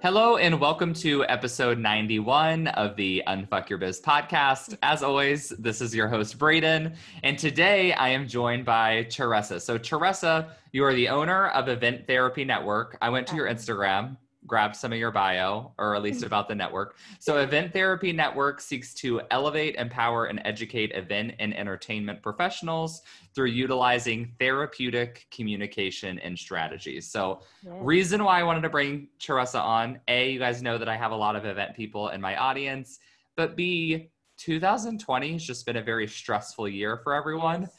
Hello, 0.00 0.36
and 0.36 0.60
welcome 0.60 0.94
to 0.94 1.24
episode 1.24 1.76
91 1.76 2.68
of 2.68 2.94
the 2.94 3.20
Unfuck 3.26 3.68
Your 3.68 3.80
Biz 3.80 4.00
podcast. 4.00 4.78
As 4.80 5.02
always, 5.02 5.48
this 5.48 5.80
is 5.80 5.92
your 5.92 6.06
host, 6.06 6.38
Braden, 6.38 6.94
and 7.24 7.36
today 7.36 7.92
I 7.92 8.10
am 8.10 8.28
joined 8.28 8.64
by 8.64 9.08
Teresa. 9.10 9.58
So, 9.58 9.76
Teresa, 9.76 10.54
you 10.70 10.84
are 10.84 10.94
the 10.94 11.08
owner 11.08 11.48
of 11.48 11.68
Event 11.68 12.06
Therapy 12.06 12.44
Network. 12.44 12.96
I 13.02 13.10
went 13.10 13.26
to 13.26 13.34
your 13.34 13.48
Instagram 13.48 14.16
grab 14.48 14.74
some 14.74 14.92
of 14.92 14.98
your 14.98 15.12
bio, 15.12 15.72
or 15.78 15.94
at 15.94 16.02
least 16.02 16.22
mm. 16.22 16.26
about 16.26 16.48
the 16.48 16.54
network. 16.54 16.96
So, 17.20 17.38
Event 17.38 17.72
Therapy 17.72 18.12
Network 18.12 18.60
seeks 18.60 18.94
to 18.94 19.20
elevate, 19.30 19.76
empower, 19.76 20.26
and 20.26 20.40
educate 20.44 20.90
event 20.92 21.34
and 21.38 21.56
entertainment 21.56 22.22
professionals 22.22 23.02
through 23.34 23.48
utilizing 23.48 24.32
therapeutic 24.40 25.26
communication 25.30 26.18
and 26.20 26.36
strategies. 26.36 27.06
So, 27.06 27.42
yeah. 27.64 27.72
reason 27.80 28.24
why 28.24 28.40
I 28.40 28.42
wanted 28.42 28.62
to 28.62 28.70
bring 28.70 29.08
Teresa 29.20 29.60
on 29.60 30.00
A, 30.08 30.32
you 30.32 30.38
guys 30.40 30.62
know 30.62 30.78
that 30.78 30.88
I 30.88 30.96
have 30.96 31.12
a 31.12 31.16
lot 31.16 31.36
of 31.36 31.44
event 31.44 31.76
people 31.76 32.08
in 32.08 32.20
my 32.20 32.36
audience, 32.36 32.98
but 33.36 33.54
B, 33.54 34.10
2020 34.38 35.32
has 35.32 35.44
just 35.44 35.66
been 35.66 35.76
a 35.76 35.82
very 35.82 36.08
stressful 36.08 36.68
year 36.68 36.96
for 37.04 37.14
everyone. 37.14 37.62
Yes. 37.62 37.72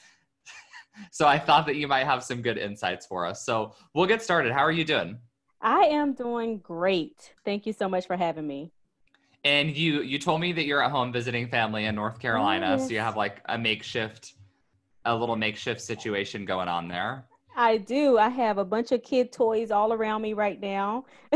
so, 1.12 1.28
I 1.28 1.40
thought 1.40 1.66
that 1.66 1.76
you 1.76 1.88
might 1.88 2.06
have 2.06 2.24
some 2.24 2.44
good 2.44 2.60
insights 2.60 3.08
for 3.08 3.26
us. 3.26 3.44
So, 3.44 3.74
we'll 3.96 4.06
get 4.08 4.22
started. 4.22 4.54
How 4.54 4.62
are 4.62 4.72
you 4.72 4.86
doing? 4.86 5.18
I 5.62 5.86
am 5.86 6.14
doing 6.14 6.60
great. 6.60 7.34
Thank 7.44 7.66
you 7.66 7.74
so 7.74 7.90
much 7.90 8.08
for 8.08 8.16
having 8.16 8.48
me. 8.48 8.72
And 9.44 9.76
you 9.76 10.02
you 10.02 10.20
told 10.20 10.42
me 10.42 10.52
that 10.54 10.66
you're 10.66 10.84
at 10.84 10.92
home 10.92 11.14
visiting 11.14 11.48
family 11.48 11.86
in 11.86 11.96
North 11.96 12.20
Carolina, 12.20 12.76
yes. 12.78 12.88
so 12.88 12.94
you 12.94 13.00
have 13.00 13.16
like 13.16 13.42
a 13.46 13.58
makeshift 13.58 14.34
a 15.06 15.16
little 15.16 15.38
makeshift 15.38 15.82
situation 15.82 16.46
going 16.46 16.68
on 16.68 16.88
there. 16.90 17.26
I 17.56 17.78
do. 17.78 18.18
I 18.18 18.30
have 18.30 18.58
a 18.58 18.66
bunch 18.66 18.92
of 18.92 19.02
kid 19.02 19.32
toys 19.32 19.72
all 19.72 19.94
around 19.94 20.22
me 20.22 20.34
right 20.34 20.60
now. 20.60 21.06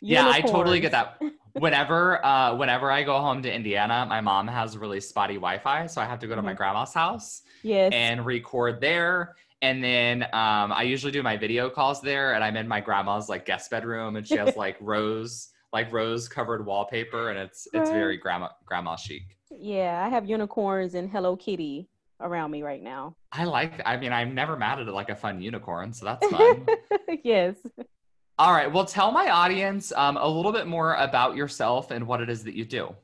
yeah, 0.00 0.28
I 0.28 0.40
totally 0.40 0.80
get 0.80 0.92
that. 0.92 1.20
Whenever 1.52 2.24
uh 2.24 2.56
whenever 2.56 2.90
I 2.90 3.04
go 3.04 3.20
home 3.20 3.40
to 3.42 3.52
Indiana, 3.52 4.04
my 4.08 4.20
mom 4.20 4.48
has 4.48 4.76
really 4.76 5.00
spotty 5.00 5.34
Wi-Fi, 5.34 5.86
so 5.86 6.00
I 6.00 6.04
have 6.04 6.18
to 6.20 6.26
go 6.26 6.34
to 6.34 6.40
mm-hmm. 6.40 6.46
my 6.46 6.54
grandma's 6.54 6.92
house 6.92 7.42
yes. 7.62 7.92
and 7.92 8.26
record 8.26 8.80
there 8.80 9.36
and 9.64 9.82
then 9.82 10.24
um, 10.24 10.72
I 10.72 10.82
usually 10.82 11.10
do 11.10 11.22
my 11.22 11.38
video 11.38 11.70
calls 11.70 12.02
there, 12.02 12.34
and 12.34 12.44
I'm 12.44 12.54
in 12.56 12.68
my 12.68 12.80
grandma's 12.80 13.30
like 13.30 13.46
guest 13.46 13.70
bedroom, 13.70 14.16
and 14.16 14.28
she 14.28 14.36
has 14.36 14.54
like 14.64 14.76
rose 14.80 15.48
like 15.72 15.90
rose 15.90 16.28
covered 16.28 16.66
wallpaper, 16.66 17.30
and 17.30 17.38
it's 17.38 17.66
it's 17.72 17.90
very 17.90 18.18
grandma 18.18 18.48
grandma 18.66 18.94
chic. 18.96 19.38
Yeah, 19.50 20.04
I 20.04 20.10
have 20.10 20.28
unicorns 20.28 20.94
and 20.94 21.10
Hello 21.10 21.34
Kitty 21.34 21.88
around 22.20 22.50
me 22.50 22.62
right 22.62 22.82
now. 22.82 23.16
I 23.32 23.44
like. 23.44 23.80
I 23.86 23.96
mean, 23.96 24.12
I'm 24.12 24.34
never 24.34 24.54
mad 24.54 24.80
at 24.80 24.86
like 24.88 25.08
a 25.08 25.16
fun 25.16 25.40
unicorn, 25.40 25.94
so 25.94 26.04
that's 26.04 26.26
fun. 26.28 26.66
yes. 27.24 27.56
All 28.38 28.52
right. 28.52 28.70
Well, 28.70 28.84
tell 28.84 29.12
my 29.12 29.30
audience 29.30 29.92
um, 29.92 30.18
a 30.18 30.28
little 30.28 30.52
bit 30.52 30.66
more 30.66 30.94
about 30.94 31.36
yourself 31.36 31.90
and 31.90 32.06
what 32.06 32.20
it 32.20 32.28
is 32.28 32.44
that 32.44 32.54
you 32.54 32.66
do. 32.66 32.94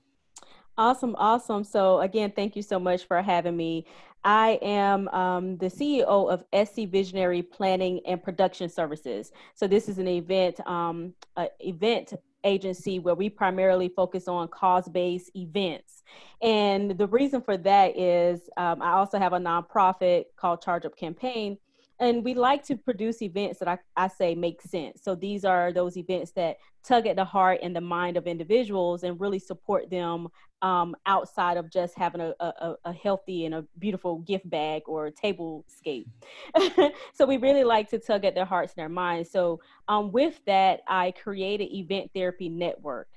Awesome, 0.77 1.15
awesome. 1.19 1.63
So 1.63 2.01
again, 2.01 2.33
thank 2.35 2.57
you 2.57 2.63
so 2.63 2.79
much 2.79 3.05
for 3.05 3.21
having 3.21 3.57
me. 3.57 3.87
I 4.25 4.59
am 4.63 5.09
um, 5.09 5.57
the 5.57 5.67
CEO 5.67 6.05
of 6.05 6.45
SC 6.69 6.89
Visionary 6.89 7.43
Planning 7.43 8.01
and 8.07 8.23
Production 8.23 8.69
Services. 8.69 9.33
So 9.55 9.67
this 9.67 9.89
is 9.89 9.99
an 9.99 10.09
event 10.09 10.61
um, 10.67 11.15
event 11.61 12.15
agency 12.45 12.99
where 12.99 13.15
we 13.15 13.29
primarily 13.29 13.89
focus 13.89 14.27
on 14.27 14.49
cause-based 14.49 15.31
events. 15.37 16.03
And 16.43 16.97
the 16.97 17.07
reason 17.07 17.43
for 17.43 17.57
that 17.59 17.99
is 17.99 18.49
um, 18.57 18.81
I 18.83 18.93
also 18.93 19.19
have 19.19 19.33
a 19.33 19.39
nonprofit 19.39 20.25
called 20.37 20.63
Charge 20.63 20.87
Up 20.87 20.97
Campaign 20.97 21.59
and 22.01 22.25
we 22.25 22.35
like 22.35 22.65
to 22.65 22.77
produce 22.77 23.21
events 23.21 23.59
that 23.59 23.69
I, 23.69 23.79
I 23.97 24.09
say 24.09 24.35
make 24.35 24.63
sense. 24.63 25.03
So 25.03 25.15
these 25.15 25.45
are 25.45 25.73
those 25.73 25.99
events 25.99 26.33
that 26.33 26.57
tug 26.83 27.07
at 27.07 27.17
the 27.17 27.25
heart 27.25 27.61
and 27.63 27.77
the 27.77 27.81
mind 27.81 28.17
of 28.17 28.27
individuals 28.27 29.03
and 29.03 29.21
really 29.21 29.39
support 29.39 29.91
them 29.91 30.29
um, 30.63 30.97
outside 31.07 31.59
of 31.59 31.71
just 31.71 31.97
having 31.97 32.21
a, 32.21 32.35
a, 32.41 32.75
a, 32.87 32.93
healthy 32.93 33.45
and 33.47 33.55
a 33.55 33.65
beautiful 33.79 34.19
gift 34.21 34.49
bag 34.49 34.83
or 34.87 35.11
table 35.11 35.65
scape. 35.69 36.09
so 37.15 37.27
we 37.27 37.37
really 37.37 37.65
like 37.65 37.89
to 37.91 37.99
tug 37.99 38.25
at 38.25 38.35
their 38.35 38.45
hearts 38.45 38.73
and 38.77 38.83
their 38.83 38.89
minds. 38.89 39.31
So 39.31 39.61
um, 39.89 40.11
with 40.11 40.41
that, 40.47 40.81
I 40.87 41.13
created 41.13 41.75
Event 41.75 42.11
Therapy 42.15 42.49
Network. 42.49 43.09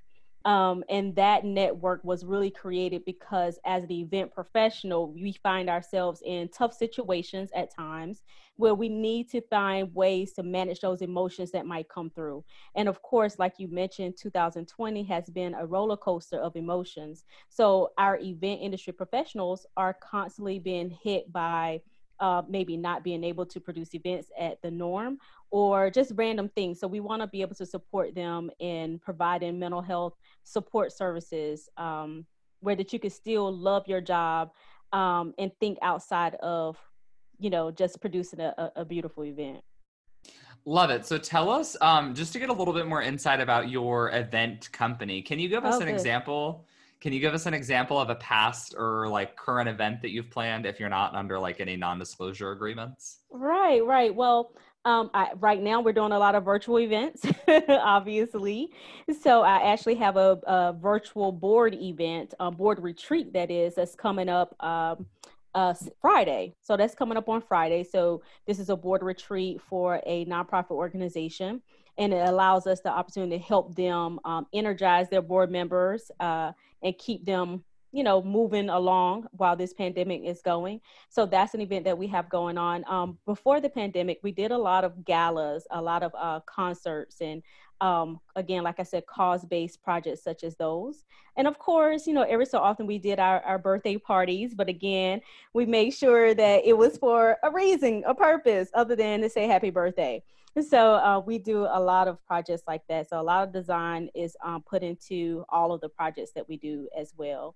Um, 0.46 0.84
and 0.90 1.16
that 1.16 1.46
network 1.46 2.04
was 2.04 2.26
really 2.26 2.52
created 2.52 3.06
because 3.06 3.60
as 3.66 3.88
the 3.88 4.02
event 4.02 4.34
professional, 4.34 5.12
we 5.14 5.34
find 5.42 5.70
ourselves 5.70 6.22
in 6.26 6.50
tough 6.50 6.74
situations 6.74 7.50
at 7.56 7.74
times 7.74 8.24
where 8.58 8.76
we 8.76 8.90
need 8.90 9.30
to 9.32 9.42
find 9.50 9.94
ways 9.96 10.34
to 10.34 10.44
manage 10.44 10.82
those 10.82 11.02
emotions 11.02 11.52
that 11.52 11.66
might 11.66 11.88
come 11.88 12.10
through. 12.10 12.44
And 12.76 12.90
of 12.90 13.02
course, 13.02 13.40
like 13.40 13.54
you 13.58 13.70
mentioned, 13.70 14.16
2020 14.18 15.04
has 15.04 15.30
been 15.30 15.54
a 15.54 15.66
roller 15.66 15.98
coaster 15.98 16.38
of 16.38 16.56
emotions. 16.56 17.24
So 17.50 17.92
our 17.98 18.20
event 18.20 18.62
industry 18.62 18.94
professionals 18.94 19.66
are 19.78 19.94
constantly 19.94 20.60
being 20.60 20.90
hit 20.90 21.32
by 21.32 21.82
uh, 22.20 22.42
maybe 22.48 22.78
not 22.78 23.04
being 23.04 23.24
able 23.24 23.46
to 23.46 23.60
produce 23.60 23.94
events 23.94 24.30
at 24.40 24.62
the 24.62 24.72
norm 24.72 25.18
or 25.52 25.90
just 25.90 26.12
random 26.16 26.50
things. 26.50 26.80
So 26.80 26.88
we 26.88 27.00
want 27.00 27.22
to 27.22 27.28
be 27.28 27.42
able 27.42 27.56
to 27.56 27.66
support 27.66 28.16
them 28.16 28.50
in 28.60 29.00
providing 29.00 29.60
mental 29.60 29.82
health 29.82 30.14
support 30.44 30.92
services 30.92 31.70
um, 31.78 32.26
where 32.60 32.76
that 32.76 32.94
you 32.94 33.00
can 33.00 33.10
still 33.10 33.52
love 33.52 33.88
your 33.88 34.02
job 34.02 34.52
um, 34.94 35.34
and 35.38 35.52
think 35.60 35.78
outside 35.82 36.36
of 36.36 36.78
you 37.40 37.50
know 37.50 37.72
just 37.72 38.00
producing 38.00 38.40
a, 38.40 38.72
a 38.76 38.86
beautiful 38.86 39.26
event 39.26 39.60
love 40.66 40.90
it 40.90 41.06
so 41.06 41.18
tell 41.18 41.50
us 41.50 41.76
um, 41.82 42.14
just 42.14 42.32
to 42.32 42.40
get 42.40 42.50
a 42.50 42.54
little 42.54 42.74
bit 42.74 42.88
more 42.88 43.02
insight 43.02 43.42
about 43.42 43.70
your 43.70 44.12
event 44.12 44.72
company 44.72 45.22
can 45.22 45.40
you 45.40 45.50
give 45.50 45.66
us 45.66 45.76
oh, 45.76 45.80
an 45.80 45.88
good. 45.88 45.94
example 45.94 46.66
can 47.04 47.12
you 47.12 47.20
give 47.20 47.34
us 47.34 47.46
an 47.46 47.54
example 47.54 48.00
of 48.00 48.10
a 48.10 48.16
past 48.16 48.76
or 48.78 49.10
like 49.10 49.36
current 49.36 49.68
event 49.68 50.02
that 50.02 50.12
you've 50.12 50.32
planned 50.32 50.66
if 50.66 50.80
you're 50.80 50.88
not 50.88 51.14
under 51.14 51.38
like 51.38 51.60
any 51.60 51.76
non-disclosure 51.76 52.52
agreements 52.52 53.20
right 53.30 53.86
right 53.86 54.16
well 54.16 54.54
um, 54.86 55.10
I, 55.14 55.32
right 55.40 55.62
now 55.62 55.82
we're 55.82 55.94
doing 55.94 56.14
a 56.14 56.20
lot 56.20 56.34
of 56.34 56.46
virtual 56.46 56.80
events 56.80 57.26
obviously 57.68 58.70
so 59.22 59.42
i 59.42 59.72
actually 59.72 59.96
have 59.96 60.16
a, 60.16 60.40
a 60.48 60.74
virtual 60.82 61.34
board 61.34 61.74
event 61.76 62.34
a 62.40 62.50
board 62.50 62.82
retreat 62.82 63.34
that 63.34 63.52
is 63.52 63.76
that's 63.76 63.96
coming 63.96 64.30
up 64.30 64.56
um, 64.64 65.06
uh, 65.56 65.72
Friday. 66.02 66.56
So 66.64 66.76
that's 66.76 66.96
coming 66.96 67.16
up 67.16 67.30
on 67.30 67.40
Friday. 67.40 67.84
So 67.84 68.24
this 68.48 68.58
is 68.58 68.70
a 68.70 68.76
board 68.76 69.04
retreat 69.04 69.62
for 69.62 70.02
a 70.04 70.26
nonprofit 70.26 70.72
organization, 70.72 71.62
and 71.98 72.14
it 72.14 72.28
allows 72.28 72.68
us 72.68 72.82
the 72.82 72.90
opportunity 72.90 73.38
to 73.38 73.44
help 73.44 73.76
them 73.76 74.20
um, 74.26 74.48
energize 74.54 75.10
their 75.10 75.22
board 75.22 75.52
members 75.52 76.10
uh, 76.20 76.52
and 76.82 76.98
keep 76.98 77.26
them, 77.26 77.64
you 77.92 78.04
know, 78.04 78.22
moving 78.22 78.70
along 78.70 79.28
while 79.32 79.56
this 79.56 79.74
pandemic 79.74 80.24
is 80.24 80.42
going. 80.42 80.82
So 81.10 81.26
that's 81.26 81.54
an 81.54 81.62
event 81.62 81.86
that 81.86 81.98
we 81.98 82.08
have 82.08 82.30
going 82.30 82.58
on. 82.58 82.84
Um, 82.88 83.18
before 83.26 83.62
the 83.62 83.70
pandemic, 83.70 84.20
we 84.24 84.32
did 84.32 84.52
a 84.52 84.58
lot 84.58 84.84
of 84.84 85.06
galas, 85.06 85.68
a 85.72 85.82
lot 85.82 86.04
of 86.04 86.12
uh, 86.18 86.40
concerts, 86.48 87.22
and 87.22 87.44
um, 87.82 88.22
again, 88.38 88.64
like 88.64 88.80
I 88.80 88.84
said, 88.84 89.06
cause 89.08 89.44
based 89.44 89.84
projects 89.84 90.24
such 90.24 90.46
as 90.46 90.56
those. 90.56 91.04
And 91.36 91.48
of 91.48 91.60
course, 91.60 92.08
you 92.08 92.14
know, 92.14 92.22
every 92.22 92.46
so 92.46 92.60
often 92.60 92.88
we 92.88 92.98
did 92.98 93.20
our, 93.20 93.42
our 93.42 93.58
birthday 93.60 93.98
parties, 93.98 94.56
but 94.56 94.70
again, 94.70 95.20
we 95.54 95.66
made 95.66 95.90
sure 95.90 96.34
that 96.34 96.66
it 96.66 96.78
was 96.78 96.98
for 96.98 97.38
a 97.44 97.52
reason, 97.52 98.04
a 98.08 98.16
purpose, 98.16 98.70
other 98.74 98.96
than 98.96 99.20
to 99.22 99.30
say 99.30 99.48
happy 99.48 99.70
birthday. 99.70 100.24
So 100.62 100.96
uh, 100.96 101.20
we 101.20 101.40
do 101.40 101.66
a 101.70 101.80
lot 101.80 102.08
of 102.08 102.24
projects 102.26 102.64
like 102.68 102.82
that. 102.88 103.10
So 103.10 103.20
a 103.20 103.24
lot 103.24 103.48
of 103.48 103.54
design 103.54 104.10
is 104.14 104.38
um, 104.44 104.62
put 104.62 104.84
into 104.84 105.44
all 105.50 105.74
of 105.74 105.82
the 105.82 105.90
projects 105.90 106.32
that 106.36 106.48
we 106.48 106.58
do 106.58 106.88
as 106.98 107.14
well. 107.18 107.56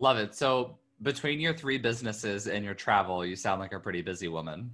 Love 0.00 0.16
it. 0.18 0.34
So 0.34 0.78
between 1.02 1.38
your 1.38 1.54
three 1.54 1.78
businesses 1.78 2.48
and 2.48 2.64
your 2.64 2.74
travel, 2.74 3.24
you 3.24 3.36
sound 3.36 3.60
like 3.60 3.72
a 3.72 3.78
pretty 3.78 4.02
busy 4.02 4.28
woman. 4.28 4.70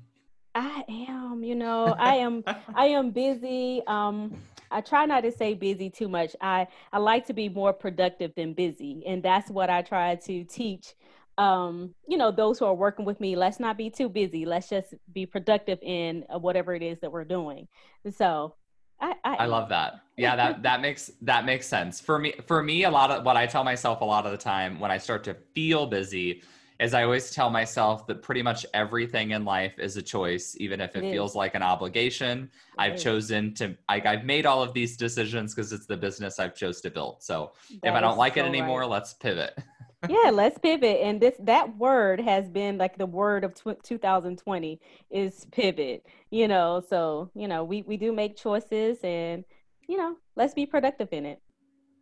I 0.54 0.84
am, 0.88 1.44
you 1.44 1.54
know, 1.54 1.94
I 1.98 2.16
am 2.16 2.44
I 2.74 2.86
am 2.86 3.10
busy. 3.10 3.82
Um 3.86 4.36
I 4.70 4.80
try 4.80 5.04
not 5.04 5.22
to 5.22 5.30
say 5.32 5.54
busy 5.54 5.90
too 5.90 6.08
much. 6.08 6.34
I 6.40 6.66
I 6.92 6.98
like 6.98 7.26
to 7.26 7.34
be 7.34 7.48
more 7.48 7.72
productive 7.72 8.32
than 8.36 8.54
busy, 8.54 9.02
and 9.06 9.22
that's 9.22 9.50
what 9.50 9.70
I 9.70 9.82
try 9.82 10.14
to 10.14 10.44
teach 10.44 10.94
um, 11.38 11.94
you 12.06 12.18
know, 12.18 12.30
those 12.30 12.58
who 12.58 12.66
are 12.66 12.74
working 12.74 13.04
with 13.04 13.20
me, 13.20 13.36
let's 13.36 13.58
not 13.58 13.78
be 13.78 13.90
too 13.90 14.08
busy. 14.08 14.44
Let's 14.44 14.68
just 14.68 14.94
be 15.12 15.26
productive 15.26 15.78
in 15.82 16.24
uh, 16.32 16.38
whatever 16.38 16.74
it 16.74 16.82
is 16.82 16.98
that 17.00 17.10
we're 17.10 17.24
doing. 17.24 17.68
So 18.10 18.54
I, 19.00 19.14
I, 19.24 19.36
I, 19.40 19.46
love 19.46 19.68
that. 19.70 19.94
Yeah, 20.16 20.36
that 20.36 20.62
that 20.62 20.80
makes 20.80 21.10
that 21.22 21.44
makes 21.44 21.66
sense. 21.66 22.00
For 22.00 22.18
me 22.18 22.34
for 22.46 22.62
me 22.62 22.84
a 22.84 22.90
lot 22.90 23.10
of 23.10 23.24
what 23.24 23.36
I 23.36 23.46
tell 23.46 23.64
myself 23.64 24.00
a 24.00 24.04
lot 24.04 24.26
of 24.26 24.32
the 24.32 24.38
time 24.38 24.78
when 24.78 24.90
I 24.90 24.98
start 24.98 25.24
to 25.24 25.34
feel 25.54 25.86
busy 25.86 26.42
is 26.82 26.94
I 26.94 27.04
always 27.04 27.30
tell 27.30 27.48
myself 27.48 28.06
that 28.08 28.22
pretty 28.22 28.42
much 28.42 28.66
everything 28.74 29.30
in 29.30 29.44
life 29.44 29.78
is 29.78 29.96
a 29.96 30.02
choice, 30.02 30.56
even 30.58 30.80
if 30.80 30.96
it, 30.96 31.04
it 31.04 31.12
feels 31.12 31.34
like 31.34 31.54
an 31.54 31.62
obligation. 31.62 32.42
It 32.42 32.50
I've 32.78 32.94
is. 32.94 33.02
chosen 33.02 33.54
to, 33.54 33.76
like, 33.88 34.04
I've 34.04 34.24
made 34.24 34.46
all 34.46 34.62
of 34.62 34.74
these 34.74 34.96
decisions 34.96 35.54
because 35.54 35.72
it's 35.72 35.86
the 35.86 35.96
business 35.96 36.40
I've 36.40 36.56
chose 36.56 36.80
to 36.80 36.90
build. 36.90 37.22
So 37.22 37.52
that 37.82 37.88
if 37.88 37.94
I 37.94 38.00
don't 38.00 38.18
like 38.18 38.34
so 38.34 38.40
it 38.40 38.46
anymore, 38.46 38.80
right. 38.80 38.90
let's 38.90 39.14
pivot. 39.14 39.56
yeah, 40.08 40.30
let's 40.30 40.58
pivot. 40.58 41.00
And 41.02 41.20
this 41.20 41.34
that 41.40 41.76
word 41.76 42.20
has 42.20 42.48
been 42.48 42.78
like 42.78 42.98
the 42.98 43.06
word 43.06 43.44
of 43.44 43.54
tw- 43.54 43.82
2020 43.82 44.80
is 45.10 45.46
pivot. 45.52 46.06
You 46.30 46.48
know, 46.48 46.82
so 46.88 47.30
you 47.34 47.48
know 47.48 47.64
we 47.64 47.82
we 47.82 47.96
do 47.96 48.12
make 48.12 48.36
choices, 48.36 48.98
and 49.02 49.44
you 49.88 49.96
know, 49.96 50.16
let's 50.36 50.54
be 50.54 50.66
productive 50.66 51.08
in 51.12 51.26
it. 51.26 51.40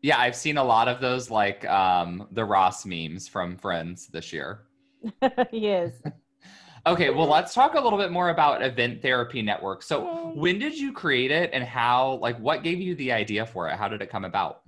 Yeah, 0.02 0.19
I've 0.19 0.37
seen 0.37 0.56
a 0.56 0.64
lot 0.64 0.88
of 0.88 1.00
those 1.00 1.31
like 1.31 1.67
um, 1.67 2.26
the 2.31 2.44
Ross 2.44 2.87
memes 2.87 3.29
from 3.29 3.56
Friends 3.56 4.06
this 4.06 4.32
year. 4.32 4.62
yes. 5.52 5.93
okay, 6.87 7.11
well, 7.11 7.26
let's 7.26 7.52
talk 7.52 7.75
a 7.75 7.81
little 7.81 7.99
bit 7.99 8.11
more 8.11 8.31
about 8.31 8.62
Event 8.62 9.02
Therapy 9.02 9.43
Network. 9.43 9.82
So, 9.82 10.32
when 10.35 10.58
did 10.58 10.79
you 10.79 10.93
create 10.93 11.31
it 11.31 11.50
and 11.52 11.64
how, 11.64 12.19
like, 12.23 12.38
what 12.38 12.62
gave 12.62 12.81
you 12.81 12.94
the 12.94 13.12
idea 13.12 13.44
for 13.44 13.69
it? 13.69 13.76
How 13.76 13.88
did 13.88 14.00
it 14.00 14.11
come 14.11 14.25
about? 14.25 14.62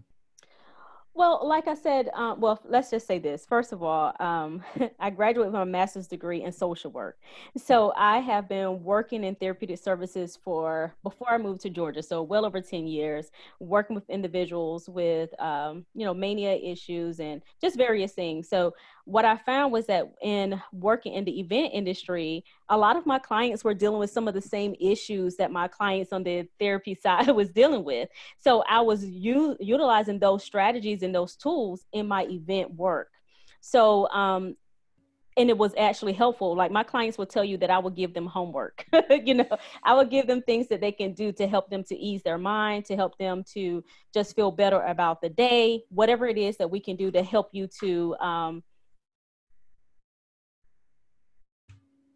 Well, 1.15 1.47
like 1.47 1.69
I 1.69 1.75
said, 1.75 2.09
um, 2.15 2.41
well, 2.41 2.59
let's 2.65 2.91
just 2.91 3.07
say 3.07 3.19
this. 3.19 3.45
First 3.45 3.73
of 3.73 3.83
all, 3.83 4.15
um, 4.19 4.63
I 4.99 5.11
graduated 5.11 5.53
with 5.53 5.61
a 5.61 5.67
master's 5.67 6.09
degree 6.09 6.43
in 6.43 6.51
social 6.53 6.91
work. 6.91 7.19
So 7.55 7.93
I 7.97 8.19
have 8.21 8.49
been 8.49 8.83
working 8.83 9.23
in 9.23 9.35
therapeutic 9.35 9.79
services 9.79 10.39
for 10.43 10.95
before 11.03 11.29
I 11.31 11.37
moved 11.37 11.61
to 11.63 11.71
Georgia. 11.71 12.03
So 12.03 12.23
well 12.23 12.47
over 12.47 12.63
10 12.63 12.87
years, 12.87 13.31
working 13.61 13.95
with 13.95 14.09
individuals 14.09 14.89
with, 14.89 15.39
um, 15.39 15.85
you 15.95 16.07
know, 16.07 16.15
mania 16.15 16.55
issues 16.55 17.21
and 17.21 17.43
just 17.61 17.77
various 17.77 18.13
things. 18.13 18.49
So 18.49 18.73
what 19.05 19.25
I 19.25 19.37
found 19.37 19.73
was 19.73 19.87
that 19.87 20.07
in 20.23 20.61
working 20.73 21.15
in 21.15 21.25
the 21.25 21.41
event 21.41 21.71
industry, 21.73 22.45
a 22.69 22.77
lot 22.77 22.97
of 22.97 23.05
my 23.05 23.19
clients 23.19 23.65
were 23.65 23.75
dealing 23.75 23.99
with 23.99 24.11
some 24.11 24.29
of 24.29 24.35
the 24.35 24.41
same 24.41 24.75
issues 24.81 25.37
that 25.37 25.51
my 25.51 25.69
clients 25.69 26.13
on 26.13 26.23
the 26.23 26.47
therapy 26.61 26.95
side 27.03 27.29
was 27.29 27.51
dealing 27.51 27.85
with. 27.85 28.09
So 28.39 28.63
I 28.69 28.81
was 28.81 29.05
u- 29.05 29.57
utilizing 29.61 30.19
those 30.19 30.45
strategies 30.45 31.03
and 31.03 31.15
those 31.15 31.37
tools 31.37 31.85
in 31.93 32.07
my 32.07 32.25
event 32.25 32.75
work. 32.75 33.09
So 33.61 34.09
um, 34.11 34.57
and 35.37 35.49
it 35.49 35.57
was 35.57 35.73
actually 35.79 36.13
helpful 36.13 36.55
like 36.55 36.71
my 36.71 36.83
clients 36.83 37.17
will 37.17 37.27
tell 37.27 37.45
you 37.45 37.57
that 37.57 37.71
i 37.71 37.79
will 37.79 37.91
give 37.91 38.13
them 38.13 38.27
homework 38.27 38.85
you 39.25 39.35
know 39.35 39.47
i 39.83 39.95
will 39.95 40.05
give 40.05 40.27
them 40.27 40.43
things 40.43 40.69
that 40.69 40.81
they 40.81 40.93
can 40.93 41.15
do 41.15 41.33
to 41.33 41.47
help 41.47 41.71
them 41.71 41.83
to 41.83 41.97
ease 41.97 42.23
their 42.23 42.39
mind 42.39 42.85
to 42.85 42.97
help 42.97 43.17
them 43.19 43.43
to 43.43 43.83
just 44.13 44.37
feel 44.37 44.51
better 44.51 44.83
about 44.83 45.21
the 45.23 45.29
day 45.29 45.83
whatever 45.89 46.27
it 46.27 46.37
is 46.37 46.57
that 46.57 46.71
we 46.71 46.81
can 46.81 46.97
do 46.97 47.11
to 47.11 47.23
help 47.23 47.49
you 47.53 47.67
to 47.67 48.15
um, 48.17 48.63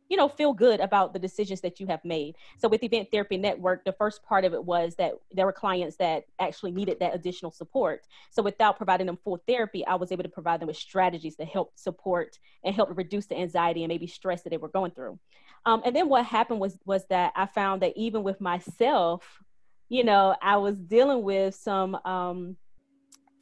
you 0.09 0.17
know 0.17 0.29
feel 0.29 0.53
good 0.53 0.81
about 0.81 1.13
the 1.13 1.19
decisions 1.19 1.61
that 1.63 1.81
you 1.81 1.87
have 1.87 2.05
made. 2.05 2.37
So 2.59 2.69
with 2.69 2.83
event 2.83 3.09
therapy 3.11 3.37
network 3.37 3.85
the 3.85 3.93
first 3.93 4.23
part 4.23 4.45
of 4.45 4.55
it 4.55 4.65
was 4.65 4.95
that 4.97 5.15
there 5.33 5.47
were 5.47 5.53
clients 5.53 5.97
that 5.97 6.25
actually 6.39 6.73
needed 6.73 6.99
that 7.01 7.15
additional 7.15 7.51
support. 7.51 8.07
So 8.31 8.43
without 8.43 8.77
providing 8.77 9.07
them 9.07 9.19
full 9.23 9.41
therapy 9.47 9.85
i 9.87 9.95
was 9.95 10.13
able 10.13 10.23
to 10.23 10.29
provide 10.29 10.61
them 10.61 10.69
with 10.69 10.77
strategies 10.77 11.37
to 11.37 11.45
help 11.45 11.73
support 11.77 12.39
and 12.65 12.75
help 12.75 12.97
reduce 12.97 13.27
the 13.27 13.37
anxiety 13.37 13.83
and 13.83 13.89
maybe 13.89 14.07
stress 14.07 14.43
that 14.43 14.51
they 14.51 14.57
were 14.57 14.69
going 14.69 14.93
through. 14.93 15.19
Um, 15.65 15.83
and 15.85 15.95
then 15.95 16.09
what 16.09 16.25
happened 16.25 16.61
was 16.61 16.79
was 16.85 17.05
that 17.07 17.33
i 17.37 17.47
found 17.47 17.83
that 17.83 17.93
even 17.97 18.23
with 18.23 18.41
myself 18.41 19.43
you 19.89 20.05
know 20.05 20.37
i 20.43 20.57
was 20.57 20.79
dealing 20.79 21.23
with 21.23 21.55
some 21.55 21.95
um, 22.05 22.57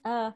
uh, 0.05 0.31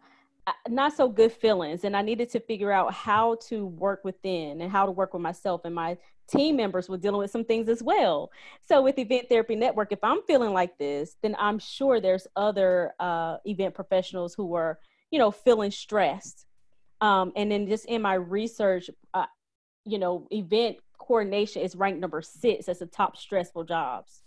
not 0.69 0.93
so 0.93 1.09
good 1.09 1.33
feelings 1.33 1.85
and 1.85 1.97
i 1.97 2.03
needed 2.03 2.31
to 2.31 2.41
figure 2.41 2.71
out 2.71 2.93
how 2.93 3.37
to 3.37 3.67
work 3.67 4.05
within 4.05 4.61
and 4.61 4.71
how 4.71 4.87
to 4.87 4.93
work 4.93 5.13
with 5.13 5.23
myself 5.23 5.63
and 5.65 5.75
my 5.75 5.97
team 6.29 6.57
members 6.57 6.89
were 6.89 6.99
dealing 6.99 7.19
with 7.19 7.31
some 7.31 7.45
things 7.45 7.69
as 7.69 7.83
well. 7.83 8.31
So 8.69 8.83
with 8.83 8.99
event 8.99 9.29
therapy 9.29 9.57
network 9.57 9.93
if 9.93 9.99
i'm 10.03 10.23
feeling 10.27 10.53
like 10.53 10.77
this 10.79 11.17
then 11.23 11.35
i'm 11.39 11.59
sure 11.59 12.01
there's 12.01 12.27
other 12.37 12.93
uh, 13.01 13.39
event 13.47 13.75
professionals 13.75 14.35
who 14.35 14.55
are 14.55 14.79
you 15.11 15.19
know 15.19 15.31
feeling 15.31 15.71
stressed. 15.71 16.45
Um, 17.01 17.33
and 17.37 17.51
then 17.51 17.69
just 17.69 17.87
in 17.87 18.03
my 18.03 18.15
research 18.15 18.91
uh, 19.15 19.27
you 19.85 19.99
know 19.99 20.27
event 20.31 20.77
coordination 20.99 21.63
is 21.63 21.75
ranked 21.75 22.01
number 22.01 22.21
six 22.21 22.69
as 22.69 22.81
the 22.81 22.87
top 22.87 23.17
stressful 23.17 23.65
jobs 23.65 24.23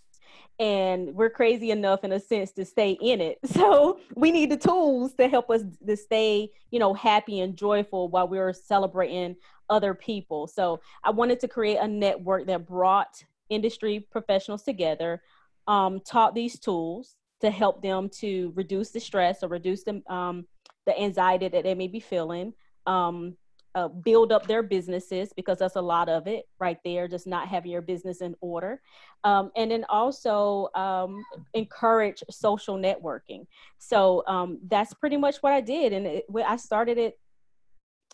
and 0.60 1.14
we're 1.16 1.30
crazy 1.30 1.72
enough 1.72 2.04
in 2.04 2.12
a 2.12 2.20
sense 2.20 2.52
to 2.54 2.66
stay 2.66 2.92
in 3.02 3.22
it. 3.22 3.40
So 3.52 4.00
we 4.16 4.32
need 4.32 4.52
the 4.52 4.58
tools 4.58 5.14
to 5.16 5.28
help 5.28 5.50
us 5.50 5.64
to 5.88 5.98
stay 5.98 6.52
you 6.72 6.80
know 6.80 6.94
happy 6.94 7.40
and 7.42 7.56
joyful 7.56 8.10
while 8.10 8.28
we're 8.28 8.54
celebrating 8.54 9.36
other 9.70 9.94
people. 9.94 10.48
So 10.48 10.80
i 11.04 11.10
wanted 11.10 11.40
to 11.42 11.48
create 11.48 11.78
a 11.78 11.88
network 11.88 12.48
that 12.48 12.68
brought 12.68 13.24
industry 13.50 14.08
professionals 14.12 14.64
together 14.64 15.22
um, 15.68 16.00
taught 16.02 16.34
these 16.34 16.60
tools 16.60 17.16
to 17.42 17.52
help 17.52 17.82
them 17.82 18.10
to 18.10 18.54
reduce 18.56 18.92
the 18.92 19.00
stress 19.00 19.44
or 19.44 19.48
reduce 19.48 19.84
the, 19.84 20.02
um, 20.08 20.46
the 20.86 21.00
anxiety 21.00 21.48
that 21.48 21.64
they 21.64 21.76
may 21.76 21.88
be 21.88 22.00
feeling 22.00 22.54
um, 22.88 23.36
uh, 23.76 23.88
build 23.88 24.32
up 24.32 24.48
their 24.48 24.64
businesses 24.64 25.32
because 25.36 25.60
that's 25.60 25.76
a 25.76 25.82
lot 25.82 26.10
of 26.10 26.28
it 26.28 26.48
right 26.60 26.78
there, 26.84 27.08
just 27.08 27.28
not 27.28 27.48
having 27.48 27.72
your 27.72 27.82
business 27.82 28.22
in 28.22 28.36
order. 28.42 28.82
Um, 29.24 29.52
and 29.56 29.72
then 29.72 29.86
also 29.90 30.70
um, 30.76 31.24
encourage 31.54 32.24
social 32.30 32.78
networking. 32.78 33.46
So 33.78 34.24
um, 34.28 34.60
that's 34.68 34.94
pretty 34.94 35.18
much 35.18 35.38
what 35.42 35.54
I 35.54 35.62
did. 35.62 35.94
And 35.94 36.06
it, 36.06 36.26
I 36.46 36.56
started 36.58 36.98
it, 36.98 37.20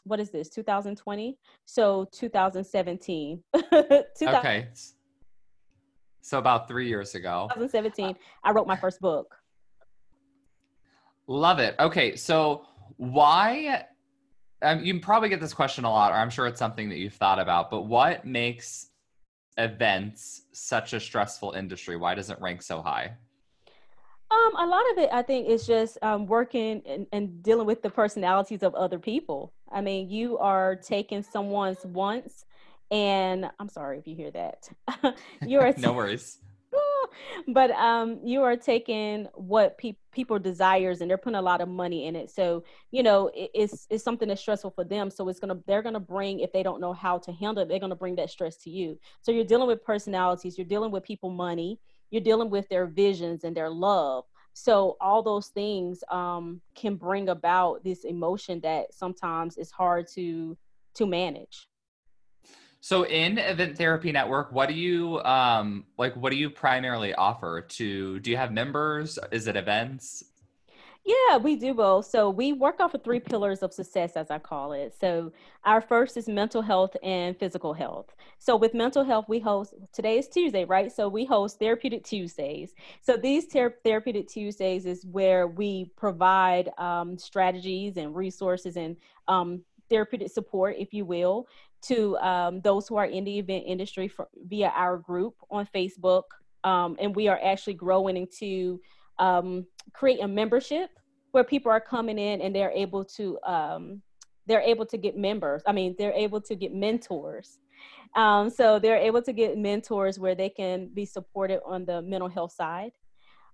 what 0.04 0.20
is 0.20 0.30
this, 0.30 0.50
2020? 0.50 1.38
So 1.66 2.08
2017. 2.12 3.44
2000, 3.56 4.06
okay. 4.22 4.68
So 6.22 6.38
about 6.38 6.68
three 6.68 6.88
years 6.88 7.16
ago. 7.16 7.48
2017, 7.54 8.16
I 8.44 8.52
wrote 8.52 8.68
my 8.68 8.76
first 8.76 9.00
book. 9.00 9.36
Love 11.28 11.60
it. 11.60 11.76
Okay. 11.80 12.16
So 12.16 12.66
why 12.98 13.86
um, 14.62 14.84
you 14.84 15.00
probably 15.00 15.30
get 15.30 15.40
this 15.40 15.54
question 15.54 15.86
a 15.86 15.90
lot, 15.90 16.12
or 16.12 16.16
I'm 16.16 16.30
sure 16.30 16.48
it's 16.48 16.60
something 16.60 16.90
that 16.90 16.98
you've 16.98 17.14
thought 17.14 17.40
about. 17.40 17.70
But 17.70 17.84
what 17.84 18.26
makes 18.26 18.88
events 19.58 20.44
such 20.52 20.94
a 20.94 21.00
stressful 21.00 21.52
industry? 21.54 21.98
Why 21.98 22.16
does 22.16 22.30
it 22.30 22.40
rank 22.42 22.62
so 22.62 22.82
high? 22.82 23.14
Um, 24.30 24.56
a 24.58 24.66
lot 24.66 24.84
of 24.92 24.98
it, 24.98 25.10
I 25.14 25.22
think, 25.22 25.48
is 25.48 25.66
just 25.66 25.98
um, 26.02 26.26
working 26.26 26.82
and, 26.86 27.08
and 27.14 27.42
dealing 27.42 27.66
with 27.66 27.82
the 27.82 27.90
personalities 27.90 28.62
of 28.62 28.76
other 28.76 29.00
people. 29.00 29.54
I 29.72 29.82
mean, 29.82 30.10
you 30.10 30.38
are 30.38 30.76
taking 30.76 31.24
someone's 31.24 31.86
wants, 31.86 32.46
and 32.92 33.50
I'm 33.60 33.70
sorry 33.70 34.00
if 34.00 34.08
you 34.08 34.16
hear 34.16 34.32
that. 34.32 34.70
you 35.46 35.60
are 35.60 35.74
no 35.78 35.94
worries. 35.94 36.40
but 37.48 37.72
um, 37.72 38.20
you 38.24 38.42
are 38.44 38.56
taking 38.56 39.28
what 39.34 39.78
pe- 39.78 39.98
people 40.12 40.40
desires 40.40 41.02
and 41.02 41.10
they're 41.10 41.18
putting 41.18 41.38
a 41.38 41.42
lot 41.42 41.62
of 41.62 41.70
money 41.70 42.06
in 42.06 42.16
it. 42.16 42.30
So 42.30 42.64
you 42.92 43.04
know 43.04 43.30
it, 43.34 43.52
it's 43.54 43.88
it's 43.90 44.04
something 44.04 44.28
that's 44.28 44.42
stressful 44.42 44.72
for 44.72 44.84
them. 44.84 45.10
So 45.10 45.28
it's 45.30 45.40
gonna 45.40 45.60
they're 45.68 45.82
gonna 45.82 46.00
bring 46.00 46.40
if 46.40 46.52
they 46.52 46.64
don't 46.64 46.82
know 46.82 46.94
how 46.94 47.18
to 47.20 47.32
handle 47.32 47.64
it, 47.64 47.70
they're 47.70 47.80
gonna 47.80 47.96
bring 47.96 48.16
that 48.18 48.30
stress 48.30 48.58
to 48.64 48.70
you. 48.70 49.00
So 49.22 49.32
you're 49.32 49.46
dealing 49.46 49.68
with 49.68 49.84
personalities, 49.84 50.58
you're 50.58 50.68
dealing 50.68 50.92
with 50.92 51.04
people 51.04 51.30
money, 51.30 51.80
you're 52.10 52.22
dealing 52.22 52.50
with 52.50 52.68
their 52.70 52.88
visions 52.88 53.44
and 53.44 53.56
their 53.56 53.70
love. 53.70 54.26
So 54.54 54.98
all 55.00 55.22
those 55.22 55.50
things 55.50 56.04
um, 56.10 56.62
can 56.76 56.96
bring 56.96 57.30
about 57.30 57.84
this 57.84 58.06
emotion 58.06 58.60
that 58.62 58.94
sometimes 58.94 59.58
is 59.58 59.72
hard 59.72 60.08
to 60.16 60.58
to 60.96 61.06
manage. 61.06 61.68
So 62.80 63.04
in 63.04 63.38
Event 63.38 63.78
Therapy 63.78 64.12
Network, 64.12 64.52
what 64.52 64.70
do 64.70 64.76
you 64.76 65.22
um 65.24 65.86
like 65.98 66.16
what 66.16 66.32
do 66.32 66.38
you 66.38 66.50
primarily 66.50 67.14
offer 67.14 67.62
to 67.62 68.20
do 68.20 68.32
you 68.32 68.38
have 68.38 68.52
members? 68.52 69.20
Is 69.32 69.48
it 69.48 69.56
events? 69.56 70.24
Yeah, 71.08 71.38
we 71.38 71.56
do 71.56 71.74
both. 71.74 72.06
So 72.08 72.30
we 72.30 72.52
work 72.52 72.82
off 72.82 72.94
of 72.94 73.02
three 73.02 73.22
pillars 73.22 73.64
of 73.64 73.72
success, 73.72 74.18
as 74.18 74.30
I 74.30 74.40
call 74.40 74.74
it. 74.74 74.94
So 75.00 75.32
our 75.64 75.80
first 75.80 76.18
is 76.18 76.28
mental 76.28 76.62
health 76.62 76.98
and 77.02 77.40
physical 77.40 77.74
health. 77.74 78.14
So 78.40 78.58
with 78.58 78.74
mental 78.74 79.06
health, 79.06 79.24
we 79.30 79.40
host 79.40 79.74
today 79.94 80.18
is 80.18 80.28
Tuesday, 80.28 80.66
right? 80.66 80.92
So 80.92 81.08
we 81.08 81.24
host 81.24 81.60
Therapeutic 81.60 82.04
Tuesdays. 82.04 82.74
So 83.02 83.16
these 83.16 83.48
ter- 83.48 83.78
Therapeutic 83.86 84.28
Tuesdays 84.28 84.86
is 84.86 85.06
where 85.06 85.48
we 85.48 85.92
provide 85.96 86.72
um, 86.78 87.18
strategies 87.18 87.96
and 87.96 88.14
resources 88.14 88.76
and 88.76 88.98
um, 89.30 89.62
therapeutic 89.90 90.30
support, 90.30 90.76
if 90.78 90.94
you 90.94 91.06
will, 91.06 91.48
to 91.84 92.18
um, 92.18 92.62
those 92.62 92.88
who 92.88 92.96
are 92.98 93.06
in 93.06 93.24
the 93.24 93.40
event 93.40 93.64
industry 93.68 94.08
for, 94.08 94.28
via 94.48 94.72
our 94.76 94.98
group 94.98 95.36
on 95.50 95.68
Facebook. 95.74 96.24
Um, 96.64 96.98
and 97.00 97.16
we 97.16 97.28
are 97.28 97.40
actually 97.44 97.76
growing 97.76 98.18
into 98.18 98.82
um, 99.20 99.66
create 99.94 100.22
a 100.22 100.28
membership 100.28 100.90
where 101.32 101.44
people 101.44 101.72
are 101.72 101.82
coming 101.82 102.18
in 102.18 102.42
and 102.42 102.56
they're 102.56 102.72
able 102.72 103.06
to 103.06 103.38
um, 103.46 104.02
they're 104.48 104.62
able 104.62 104.86
to 104.86 104.98
get 104.98 105.18
members. 105.18 105.62
I 105.68 105.72
mean, 105.74 105.96
they're 105.98 106.14
able 106.14 106.42
to 106.42 106.56
get 106.56 106.74
mentors. 106.74 107.60
Um, 108.16 108.50
so 108.50 108.80
they're 108.80 108.98
able 108.98 109.22
to 109.22 109.34
get 109.34 109.58
mentors 109.58 110.18
where 110.18 110.36
they 110.36 110.50
can 110.50 110.90
be 110.94 111.06
supported 111.06 111.60
on 111.66 111.86
the 111.86 112.02
mental 112.02 112.30
health 112.30 112.54
side. 112.54 112.92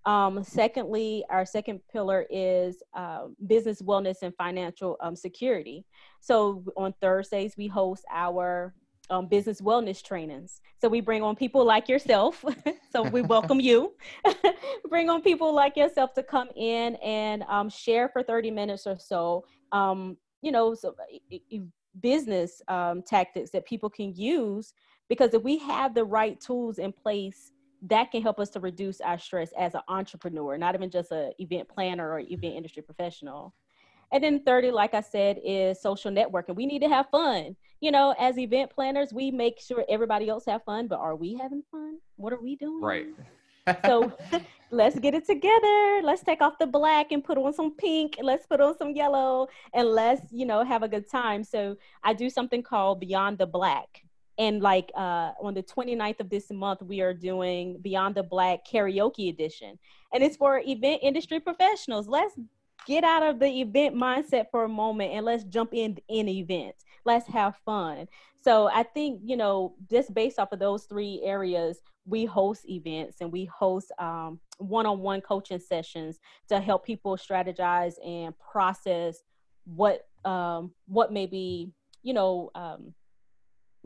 Um, 0.06 0.44
secondly, 0.44 1.24
our 1.30 1.46
second 1.46 1.80
pillar 1.92 2.26
is 2.30 2.84
uh, 2.94 3.28
business 3.48 3.82
wellness 3.82 4.18
and 4.22 4.36
financial 4.36 4.98
um, 5.02 5.16
security. 5.16 5.86
So 6.20 6.64
on 6.76 6.94
Thursdays, 7.02 7.56
we 7.58 7.68
host 7.68 8.04
our 8.12 8.74
um, 9.10 9.28
business 9.28 9.62
wellness 9.62 10.04
trainings. 10.04 10.62
So 10.82 10.90
we 10.90 11.02
bring 11.02 11.24
on 11.24 11.36
people 11.36 11.64
like 11.66 11.88
yourself. 11.88 12.44
so 12.92 13.04
we 13.04 13.22
welcome 13.22 13.60
you. 13.60 13.94
bring 14.90 15.10
on 15.10 15.22
people 15.22 15.54
like 15.54 15.78
yourself 15.78 16.14
to 16.16 16.24
come 16.24 16.50
in 16.56 16.96
and 16.96 17.44
um, 17.44 17.70
share 17.70 18.10
for 18.10 18.24
30 18.24 18.52
minutes 18.52 18.88
or 18.88 18.98
so. 18.98 19.46
Um, 19.72 20.18
you 20.42 20.52
know, 20.52 20.74
so, 20.74 20.96
business 22.02 22.62
um, 22.68 23.02
tactics 23.04 23.52
that 23.52 23.66
people 23.66 23.90
can 23.90 24.14
use 24.16 24.74
because 25.08 25.34
if 25.34 25.44
we 25.44 25.58
have 25.60 25.94
the 25.94 26.04
right 26.04 26.40
tools 26.42 26.80
in 26.80 26.92
place 26.92 27.53
that 27.84 28.12
can 28.12 28.22
help 28.22 28.40
us 28.40 28.50
to 28.50 28.60
reduce 28.60 29.02
our 29.02 29.20
stress 29.20 29.52
as 29.58 29.76
an 29.76 29.82
entrepreneur 29.88 30.58
not 30.58 30.76
even 30.76 30.90
just 30.90 31.12
an 31.12 31.32
event 31.40 31.68
planner 31.68 32.12
or 32.12 32.20
event 32.20 32.56
industry 32.56 32.82
professional 32.82 33.54
and 34.14 34.24
then 34.24 34.44
30, 34.44 34.70
like 34.70 34.94
I 34.94 35.02
said, 35.02 35.40
is 35.44 35.82
social 35.82 36.12
networking. 36.12 36.56
We 36.56 36.68
need 36.68 36.84
to 36.84 36.88
have 36.88 37.10
fun. 37.10 37.56
You 37.82 37.92
know, 37.92 38.14
as 38.20 38.38
event 38.38 38.70
planners, 38.70 39.12
we 39.12 39.32
make 39.32 39.60
sure 39.60 39.84
everybody 39.90 40.30
else 40.30 40.46
have 40.46 40.64
fun, 40.64 40.88
but 40.88 41.00
are 41.00 41.16
we 41.16 41.34
having 41.34 41.64
fun? 41.72 41.98
What 42.16 42.32
are 42.32 42.40
we 42.40 42.56
doing? 42.56 42.80
Right. 42.80 43.08
so 43.86 44.14
let's 44.70 45.00
get 45.00 45.16
it 45.16 45.26
together. 45.26 46.02
Let's 46.04 46.22
take 46.22 46.44
off 46.44 46.60
the 46.60 46.68
black 46.68 47.12
and 47.12 47.24
put 47.24 47.40
on 47.40 47.54
some 47.54 47.76
pink. 47.76 48.18
Let's 48.22 48.46
put 48.46 48.62
on 48.62 48.78
some 48.78 48.92
yellow 48.92 49.48
and 49.74 49.88
let's, 49.88 50.22
you 50.32 50.46
know, 50.46 50.64
have 50.64 50.84
a 50.84 50.88
good 50.88 51.10
time. 51.10 51.44
So 51.44 51.76
I 52.04 52.14
do 52.14 52.30
something 52.30 52.62
called 52.62 53.00
Beyond 53.00 53.40
the 53.40 53.48
Black. 53.48 54.03
And 54.38 54.62
like 54.62 54.92
uh, 54.96 55.32
on 55.42 55.54
the 55.54 55.64
29th 55.64 56.20
of 56.22 56.30
this 56.30 56.52
month, 56.52 56.82
we 56.82 57.02
are 57.02 57.14
doing 57.14 57.78
Beyond 57.82 58.16
the 58.16 58.24
Black 58.24 58.66
karaoke 58.66 59.30
edition. 59.30 59.78
And 60.14 60.24
it's 60.24 60.38
for 60.38 60.62
event 60.66 61.02
industry 61.04 61.40
professionals. 61.40 62.08
Let's 62.08 62.36
get 62.86 63.04
out 63.04 63.24
of 63.24 63.40
the 63.40 63.62
event 63.62 63.96
mindset 63.96 64.46
for 64.52 64.64
a 64.64 64.70
moment 64.70 65.14
and 65.14 65.26
let's 65.26 65.44
jump 65.46 65.74
in 65.74 65.98
in 66.10 66.28
events 66.28 66.84
let's 67.06 67.28
have 67.28 67.56
fun 67.66 68.08
so 68.42 68.70
i 68.74 68.84
think 68.84 69.22
you 69.24 69.38
know 69.38 69.74
just 69.90 70.14
based 70.14 70.40
off 70.40 70.52
of 70.52 70.60
those 70.60 70.84
three 70.86 71.22
areas 71.24 71.80
we 72.06 72.26
host 72.26 72.68
events 72.70 73.22
and 73.22 73.32
we 73.32 73.46
host 73.46 73.92
um, 74.00 74.40
one-on-one 74.58 75.22
coaching 75.22 75.60
sessions 75.60 76.20
to 76.50 76.60
help 76.60 76.86
people 76.86 77.16
strategize 77.16 77.94
and 78.06 78.34
process 78.40 79.24
what 79.66 80.08
um, 80.26 80.72
what 80.88 81.14
may 81.14 81.26
be 81.26 81.72
you 82.02 82.14
know 82.14 82.50
um, 82.56 82.94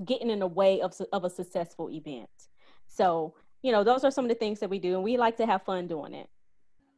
getting 0.06 0.30
in 0.30 0.40
the 0.40 0.48
way 0.48 0.82
of, 0.82 0.94
of 1.12 1.24
a 1.24 1.30
successful 1.30 1.90
event 1.90 2.30
so 2.88 3.34
you 3.62 3.72
know 3.72 3.84
those 3.84 4.04
are 4.04 4.12
some 4.12 4.26
of 4.26 4.30
the 4.30 4.36
things 4.36 4.60
that 4.60 4.70
we 4.70 4.80
do 4.80 4.96
and 4.96 5.04
we 5.04 5.18
like 5.18 5.38
to 5.38 5.46
have 5.46 5.64
fun 5.64 5.88
doing 5.88 6.14
it 6.14 6.30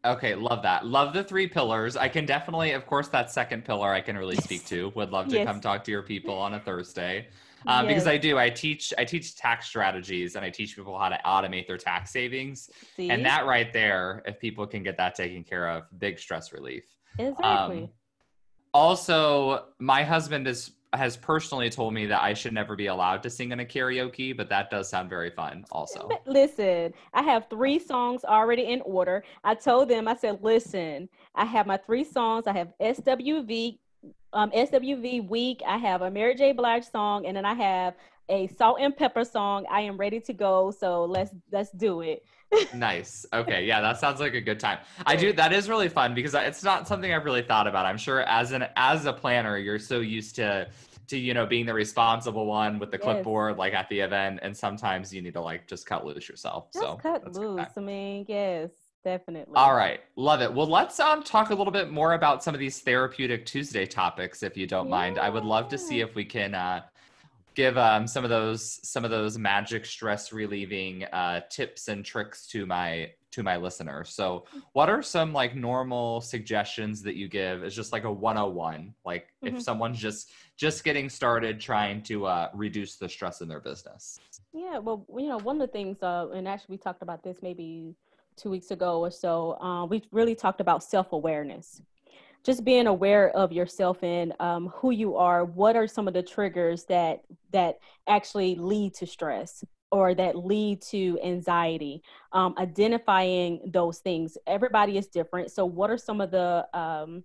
Okay, 0.05 0.33
love 0.33 0.63
that. 0.63 0.85
Love 0.85 1.13
the 1.13 1.23
three 1.23 1.47
pillars. 1.47 1.97
I 1.97 2.07
can 2.07 2.25
definitely, 2.25 2.71
of 2.71 2.85
course, 2.85 3.09
that 3.09 3.31
second 3.31 3.65
pillar 3.65 3.93
I 3.93 3.99
can 3.99 4.17
really 4.17 4.37
speak 4.37 4.65
to. 4.67 4.93
Would 4.95 5.11
love 5.11 5.27
to 5.27 5.35
yes. 5.35 5.45
come 5.45 5.59
talk 5.59 5.83
to 5.85 5.91
your 5.91 6.03
people 6.03 6.35
on 6.35 6.53
a 6.53 6.59
Thursday. 6.59 7.27
Um, 7.67 7.83
yes. 7.83 7.89
because 7.89 8.07
I 8.07 8.17
do. 8.17 8.37
I 8.37 8.49
teach 8.49 8.93
I 8.97 9.03
teach 9.03 9.35
tax 9.35 9.67
strategies 9.67 10.37
and 10.37 10.45
I 10.45 10.49
teach 10.49 10.77
people 10.77 10.97
how 10.97 11.09
to 11.09 11.19
automate 11.25 11.67
their 11.67 11.75
tax 11.75 12.09
savings. 12.09 12.69
See? 12.95 13.09
And 13.09 13.25
that 13.25 13.45
right 13.45 13.73
there, 13.73 14.23
if 14.25 14.39
people 14.39 14.65
can 14.65 14.81
get 14.81 14.95
that 14.95 15.13
taken 15.13 15.43
care 15.43 15.67
of, 15.67 15.83
big 15.99 16.19
stress 16.19 16.53
relief. 16.53 16.85
Exactly. 17.17 17.81
Um, 17.81 17.89
also, 18.73 19.65
my 19.77 20.03
husband 20.03 20.47
is 20.47 20.71
has 20.93 21.15
personally 21.15 21.69
told 21.69 21.93
me 21.93 22.05
that 22.07 22.21
I 22.21 22.33
should 22.33 22.53
never 22.53 22.75
be 22.75 22.87
allowed 22.87 23.21
to 23.23 23.29
sing 23.29 23.51
in 23.51 23.59
a 23.59 23.65
karaoke, 23.65 24.35
but 24.35 24.49
that 24.49 24.71
does 24.71 24.89
sound 24.89 25.09
very 25.09 25.29
fun 25.29 25.65
also. 25.71 26.09
Listen, 26.25 26.93
I 27.13 27.21
have 27.21 27.47
three 27.49 27.77
songs 27.77 28.25
already 28.25 28.63
in 28.63 28.81
order. 28.81 29.23
I 29.43 29.53
told 29.53 29.89
them, 29.89 30.07
I 30.07 30.15
said, 30.15 30.39
listen, 30.41 31.07
I 31.35 31.45
have 31.45 31.67
my 31.67 31.77
three 31.77 32.03
songs. 32.03 32.47
I 32.47 32.53
have 32.53 32.73
SWV, 32.81 33.77
um, 34.33 34.49
SWV 34.51 35.29
Weak. 35.29 35.61
I 35.67 35.77
have 35.77 36.01
a 36.01 36.09
Mary 36.09 36.33
J. 36.33 36.53
Blige 36.53 36.89
song, 36.89 37.27
and 37.27 37.37
then 37.37 37.45
I 37.45 37.53
have 37.53 37.95
a 38.27 38.47
Salt-N-Pepa 38.47 39.29
song. 39.29 39.65
I 39.69 39.81
am 39.81 39.97
ready 39.97 40.19
to 40.21 40.33
go. 40.33 40.71
So 40.71 41.05
let's 41.05 41.35
let's 41.51 41.71
do 41.71 42.01
it. 42.01 42.23
Nice. 42.73 43.25
Okay. 43.33 43.65
Yeah, 43.65 43.81
that 43.81 43.99
sounds 43.99 44.19
like 44.19 44.33
a 44.33 44.41
good 44.41 44.59
time. 44.59 44.79
I 45.05 45.15
do. 45.15 45.33
That 45.33 45.53
is 45.53 45.69
really 45.69 45.89
fun 45.89 46.13
because 46.13 46.33
it's 46.33 46.63
not 46.63 46.87
something 46.87 47.13
I've 47.13 47.25
really 47.25 47.41
thought 47.41 47.67
about. 47.67 47.85
I'm 47.85 47.97
sure 47.97 48.21
as 48.21 48.51
an 48.51 48.65
as 48.75 49.05
a 49.05 49.13
planner, 49.13 49.57
you're 49.57 49.79
so 49.79 49.99
used 49.99 50.35
to 50.35 50.69
to 51.07 51.17
you 51.17 51.33
know 51.33 51.45
being 51.45 51.65
the 51.65 51.73
responsible 51.73 52.45
one 52.45 52.79
with 52.79 52.91
the 52.91 52.97
yes. 52.97 53.03
clipboard 53.03 53.57
like 53.57 53.73
at 53.73 53.89
the 53.89 53.99
event, 53.99 54.39
and 54.41 54.55
sometimes 54.55 55.13
you 55.13 55.21
need 55.21 55.33
to 55.33 55.41
like 55.41 55.67
just 55.67 55.85
cut 55.85 56.05
loose 56.05 56.29
yourself. 56.29 56.71
Just 56.73 56.85
so 56.85 56.95
cut 56.95 57.35
loose. 57.35 57.65
I 57.75 57.79
mean, 57.79 58.25
yes. 58.27 58.71
Definitely. 59.01 59.53
All 59.55 59.75
right. 59.75 60.01
Love 60.17 60.41
it. 60.41 60.53
Well, 60.53 60.67
let's 60.67 60.99
um 60.99 61.23
talk 61.23 61.51
a 61.51 61.55
little 61.55 61.71
bit 61.71 61.89
more 61.89 62.13
about 62.13 62.43
some 62.43 62.53
of 62.53 62.59
these 62.59 62.81
therapeutic 62.81 63.45
Tuesday 63.45 63.85
topics 63.85 64.43
if 64.43 64.57
you 64.57 64.67
don't 64.67 64.87
yeah. 64.87 64.91
mind. 64.91 65.19
I 65.19 65.29
would 65.29 65.45
love 65.45 65.69
to 65.69 65.77
see 65.77 66.01
if 66.01 66.15
we 66.15 66.25
can 66.25 66.53
uh 66.53 66.81
give 67.59 67.77
um, 67.77 68.07
some 68.07 68.23
of 68.23 68.29
those 68.29 68.79
some 68.87 69.03
of 69.03 69.11
those 69.11 69.37
magic 69.37 69.85
stress 69.85 70.31
relieving 70.31 71.03
uh, 71.11 71.41
tips 71.49 71.89
and 71.89 72.05
tricks 72.05 72.47
to 72.47 72.65
my 72.65 73.11
to 73.31 73.43
my 73.43 73.57
listeners. 73.57 74.09
So, 74.09 74.45
what 74.71 74.89
are 74.89 75.01
some 75.01 75.33
like 75.33 75.55
normal 75.55 76.21
suggestions 76.21 77.01
that 77.03 77.15
you 77.15 77.27
give 77.27 77.63
Is 77.65 77.75
just 77.75 77.91
like 77.91 78.05
a 78.05 78.11
101? 78.11 78.93
Like 79.05 79.27
mm-hmm. 79.43 79.57
if 79.57 79.61
someone's 79.61 79.99
just 79.99 80.31
just 80.55 80.85
getting 80.85 81.09
started 81.09 81.59
trying 81.59 82.01
to 82.03 82.25
uh, 82.27 82.49
reduce 82.53 82.95
the 82.95 83.09
stress 83.09 83.41
in 83.41 83.49
their 83.49 83.59
business. 83.59 84.19
Yeah, 84.53 84.77
well, 84.79 85.05
you 85.17 85.27
know, 85.27 85.39
one 85.39 85.61
of 85.61 85.67
the 85.67 85.71
things, 85.71 86.01
uh, 86.01 86.29
and 86.33 86.47
actually 86.47 86.75
we 86.75 86.77
talked 86.77 87.01
about 87.01 87.23
this 87.23 87.37
maybe 87.41 87.93
two 88.37 88.49
weeks 88.49 88.71
ago 88.71 89.01
or 89.01 89.11
so. 89.11 89.61
Uh, 89.61 89.85
we 89.85 90.01
really 90.11 90.35
talked 90.35 90.61
about 90.61 90.81
self 90.81 91.11
awareness 91.11 91.81
just 92.45 92.63
being 92.63 92.87
aware 92.87 93.29
of 93.31 93.51
yourself 93.51 94.01
and 94.03 94.33
um, 94.39 94.67
who 94.75 94.91
you 94.91 95.15
are 95.15 95.45
what 95.45 95.75
are 95.75 95.87
some 95.87 96.07
of 96.07 96.13
the 96.13 96.23
triggers 96.23 96.85
that 96.85 97.21
that 97.51 97.79
actually 98.07 98.55
lead 98.55 98.93
to 98.93 99.05
stress 99.05 99.63
or 99.91 100.13
that 100.13 100.35
lead 100.35 100.81
to 100.81 101.19
anxiety 101.23 102.01
um, 102.33 102.53
identifying 102.57 103.59
those 103.73 103.99
things 103.99 104.37
everybody 104.47 104.97
is 104.97 105.07
different 105.07 105.51
so 105.51 105.65
what 105.65 105.89
are 105.89 105.97
some 105.97 106.21
of 106.21 106.31
the 106.31 106.65
um, 106.73 107.23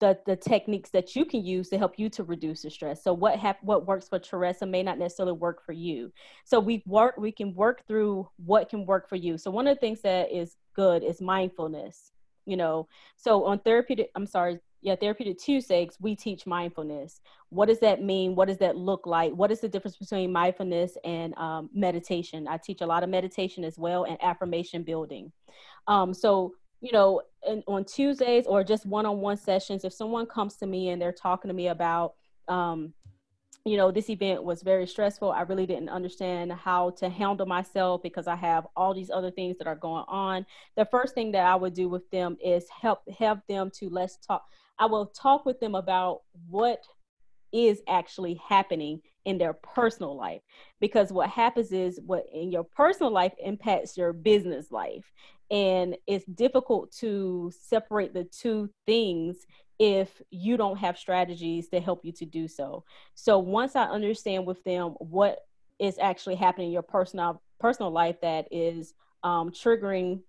the, 0.00 0.18
the 0.26 0.36
techniques 0.36 0.90
that 0.90 1.16
you 1.16 1.24
can 1.24 1.44
use 1.44 1.68
to 1.70 1.78
help 1.78 1.98
you 1.98 2.08
to 2.10 2.22
reduce 2.22 2.62
the 2.62 2.70
stress. 2.70 3.02
So 3.02 3.12
what 3.12 3.36
hap- 3.36 3.62
what 3.64 3.86
works 3.86 4.08
for 4.08 4.18
Teresa 4.18 4.64
may 4.64 4.82
not 4.82 4.98
necessarily 4.98 5.32
work 5.32 5.64
for 5.64 5.72
you. 5.72 6.12
So 6.44 6.60
we 6.60 6.82
work 6.86 7.16
we 7.18 7.32
can 7.32 7.54
work 7.54 7.84
through 7.86 8.28
what 8.36 8.68
can 8.68 8.86
work 8.86 9.08
for 9.08 9.16
you. 9.16 9.38
So 9.38 9.50
one 9.50 9.66
of 9.66 9.76
the 9.76 9.80
things 9.80 10.00
that 10.02 10.30
is 10.32 10.56
good 10.74 11.02
is 11.02 11.20
mindfulness 11.20 12.12
you 12.48 12.56
know 12.56 12.88
so 13.16 13.44
on 13.44 13.58
therapeutic 13.60 14.10
i'm 14.14 14.26
sorry 14.26 14.58
yeah 14.80 14.96
therapeutic 14.96 15.38
tuesdays 15.38 15.96
we 16.00 16.14
teach 16.14 16.46
mindfulness. 16.46 17.20
What 17.50 17.66
does 17.66 17.80
that 17.80 18.02
mean? 18.02 18.34
What 18.34 18.48
does 18.48 18.58
that 18.58 18.76
look 18.76 19.06
like? 19.06 19.32
What 19.32 19.50
is 19.50 19.60
the 19.60 19.68
difference 19.68 19.96
between 19.96 20.30
mindfulness 20.30 20.96
and 21.04 21.36
um, 21.36 21.70
meditation? 21.72 22.46
I 22.46 22.58
teach 22.58 22.80
a 22.82 22.86
lot 22.86 23.02
of 23.02 23.08
meditation 23.08 23.64
as 23.64 23.78
well 23.78 24.04
and 24.04 24.22
affirmation 24.22 24.82
building. 24.82 25.32
Um, 25.86 26.12
so 26.14 26.54
you 26.80 26.92
know 26.92 27.22
on 27.66 27.84
tuesdays 27.84 28.46
or 28.46 28.62
just 28.62 28.86
one-on-one 28.86 29.36
sessions 29.36 29.84
if 29.84 29.92
someone 29.92 30.26
comes 30.26 30.56
to 30.56 30.66
me 30.66 30.90
and 30.90 31.02
they're 31.02 31.12
talking 31.12 31.48
to 31.48 31.54
me 31.54 31.68
about 31.68 32.14
um, 32.46 32.94
you 33.64 33.76
know, 33.76 33.90
this 33.90 34.08
event 34.08 34.42
was 34.42 34.62
very 34.62 34.86
stressful. 34.86 35.30
I 35.30 35.42
really 35.42 35.66
didn't 35.66 35.88
understand 35.88 36.52
how 36.52 36.90
to 36.90 37.08
handle 37.08 37.46
myself 37.46 38.02
because 38.02 38.26
I 38.26 38.36
have 38.36 38.66
all 38.76 38.94
these 38.94 39.10
other 39.10 39.30
things 39.30 39.58
that 39.58 39.66
are 39.66 39.76
going 39.76 40.04
on. 40.08 40.46
The 40.76 40.86
first 40.86 41.14
thing 41.14 41.32
that 41.32 41.44
I 41.44 41.54
would 41.54 41.74
do 41.74 41.88
with 41.88 42.08
them 42.10 42.36
is 42.42 42.66
help 42.68 43.00
help 43.18 43.40
them 43.48 43.70
to 43.74 43.88
let's 43.90 44.16
talk. 44.16 44.44
I 44.78 44.86
will 44.86 45.06
talk 45.06 45.44
with 45.44 45.60
them 45.60 45.74
about 45.74 46.22
what 46.48 46.82
is 47.52 47.82
actually 47.88 48.40
happening 48.46 49.00
in 49.28 49.36
their 49.36 49.52
personal 49.52 50.16
life 50.16 50.40
because 50.80 51.12
what 51.12 51.28
happens 51.28 51.70
is 51.70 52.00
what 52.06 52.24
in 52.32 52.50
your 52.50 52.64
personal 52.64 53.12
life 53.12 53.34
impacts 53.38 53.94
your 53.94 54.14
business 54.14 54.72
life. 54.72 55.12
And 55.50 55.98
it's 56.06 56.24
difficult 56.24 56.92
to 57.00 57.52
separate 57.60 58.14
the 58.14 58.24
two 58.24 58.70
things 58.86 59.46
if 59.78 60.22
you 60.30 60.56
don't 60.56 60.78
have 60.78 60.96
strategies 60.96 61.68
to 61.68 61.78
help 61.78 62.06
you 62.06 62.12
to 62.12 62.24
do 62.24 62.48
so. 62.48 62.84
So 63.14 63.38
once 63.38 63.76
i 63.76 63.84
understand 63.84 64.46
with 64.46 64.64
them 64.64 64.94
what 64.98 65.40
is 65.78 65.98
actually 66.00 66.36
happening 66.36 66.68
in 66.68 66.72
your 66.72 66.82
personal 66.82 67.42
personal 67.60 67.90
life 67.92 68.16
that 68.22 68.48
is 68.50 68.94
um, 69.24 69.50
triggering 69.50 70.20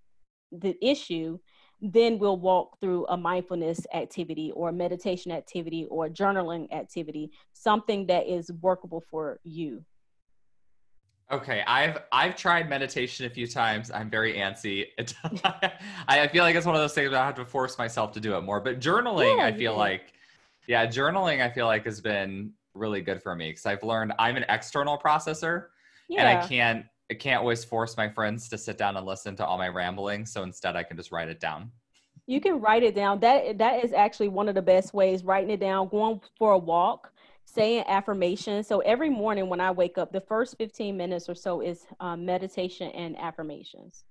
the 0.51 0.75
issue 0.86 1.39
then 1.82 2.20
we'll 2.20 2.38
walk 2.38 2.80
through 2.80 3.06
a 3.08 3.16
mindfulness 3.18 3.86
activity 3.94 4.52
or 4.56 4.72
meditation 4.72 5.32
activity 5.32 5.88
or 5.90 6.10
journaling 6.10 6.72
activity 6.74 7.32
something 7.54 8.06
that 8.08 8.28
is 8.28 8.52
workable 8.62 9.02
for 9.10 9.40
you 9.44 9.84
Okay, 11.32 11.64
I've 11.68 12.00
I've 12.12 12.36
tried 12.36 12.70
meditation 12.70 13.28
a 13.28 13.30
few 13.30 13.46
times. 13.46 13.92
I'm 13.92 14.10
very 14.10 14.34
antsy. 14.34 14.88
I 16.08 16.28
feel 16.28 16.44
like 16.44 16.56
it's 16.56 16.66
one 16.66 16.74
of 16.74 16.82
those 16.82 16.96
things 16.96 17.14
I 17.14 17.24
have 17.24 17.36
to 17.36 17.46
force 17.46 17.78
myself 17.78 18.14
to 18.14 18.20
do 18.20 18.36
it 18.36 18.42
more. 18.42 18.60
But 18.60 18.80
journaling, 18.80 19.38
yeah, 19.38 19.46
I 19.46 19.52
feel 19.52 19.74
yeah. 19.74 19.78
like, 19.78 20.14
yeah, 20.68 20.88
journaling, 20.88 21.46
I 21.46 21.52
feel 21.52 21.68
like 21.68 21.86
has 21.86 22.02
been 22.02 22.54
really 22.74 23.02
good 23.02 23.22
for 23.22 23.36
me 23.36 23.52
because 23.52 23.68
I've 23.68 23.84
learned 23.84 24.14
I'm 24.18 24.38
an 24.38 24.46
external 24.50 24.98
processor, 24.98 25.66
yeah. 26.08 26.22
and 26.22 26.40
I 26.40 26.48
can't 26.48 26.86
I 27.12 27.16
can't 27.16 27.39
always 27.39 27.63
force 27.63 27.98
my 27.98 28.08
friends 28.08 28.50
to 28.50 28.58
sit 28.58 28.78
down 28.78 28.96
and 28.96 29.06
listen 29.06 29.36
to 29.38 29.46
all 29.46 29.58
my 29.58 29.68
rambling. 29.68 30.25
So 30.25 30.44
instead, 30.44 30.75
I 30.75 30.84
can 30.84 30.96
just 30.96 31.12
write 31.12 31.30
it 31.30 31.39
down. 31.39 31.72
You 32.28 32.39
can 32.39 32.62
write 32.62 32.84
it 32.84 32.94
down. 32.94 33.20
That 33.22 33.58
that 33.58 33.84
is 33.84 33.94
actually 33.94 34.28
one 34.28 34.48
of 34.48 34.56
the 34.56 34.62
best 34.62 34.94
ways. 34.94 35.24
Writing 35.24 35.50
it 35.50 35.60
down, 35.60 35.89
going 35.89 36.22
for 36.38 36.54
a 36.54 36.58
walk 36.58 37.12
saying 37.46 37.84
affirmations. 37.88 38.68
So 38.68 38.80
every 38.82 39.10
morning 39.10 39.50
when 39.50 39.60
I 39.60 39.72
wake 39.72 39.98
up, 39.98 40.12
the 40.12 40.22
first 40.22 40.58
15 40.58 40.96
minutes 40.96 41.28
or 41.28 41.36
so 41.36 41.62
is 41.62 41.86
um, 42.00 42.25
meditation 42.25 42.92
and 42.92 43.18
affirmations. 43.18 44.04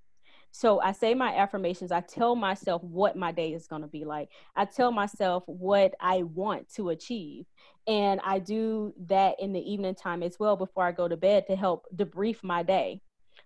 So 0.51 0.81
I 0.81 0.93
say 0.93 1.15
my 1.15 1.37
affirmations. 1.37 1.93
I 1.93 2.01
tell 2.01 2.35
myself 2.35 2.83
what 2.83 3.17
my 3.17 3.33
day 3.33 3.53
is 3.53 3.67
going 3.67 3.83
to 3.83 3.89
be 3.89 4.05
like. 4.05 4.31
I 4.57 4.65
tell 4.65 4.91
myself 4.91 5.45
what 5.47 5.95
I 6.01 6.23
want 6.23 6.73
to 6.75 6.91
achieve. 6.91 7.47
And 7.87 8.21
I 8.25 8.39
do 8.39 8.93
that 9.07 9.37
in 9.41 9.53
the 9.53 9.61
evening 9.61 9.95
time 9.95 10.23
as 10.23 10.39
well 10.39 10.57
before 10.57 10.85
I 10.85 10.93
go 10.93 11.09
to 11.09 11.17
bed 11.17 11.47
to 11.47 11.57
help 11.57 11.87
debrief 11.95 12.43
my 12.43 12.63
day. 12.63 13.01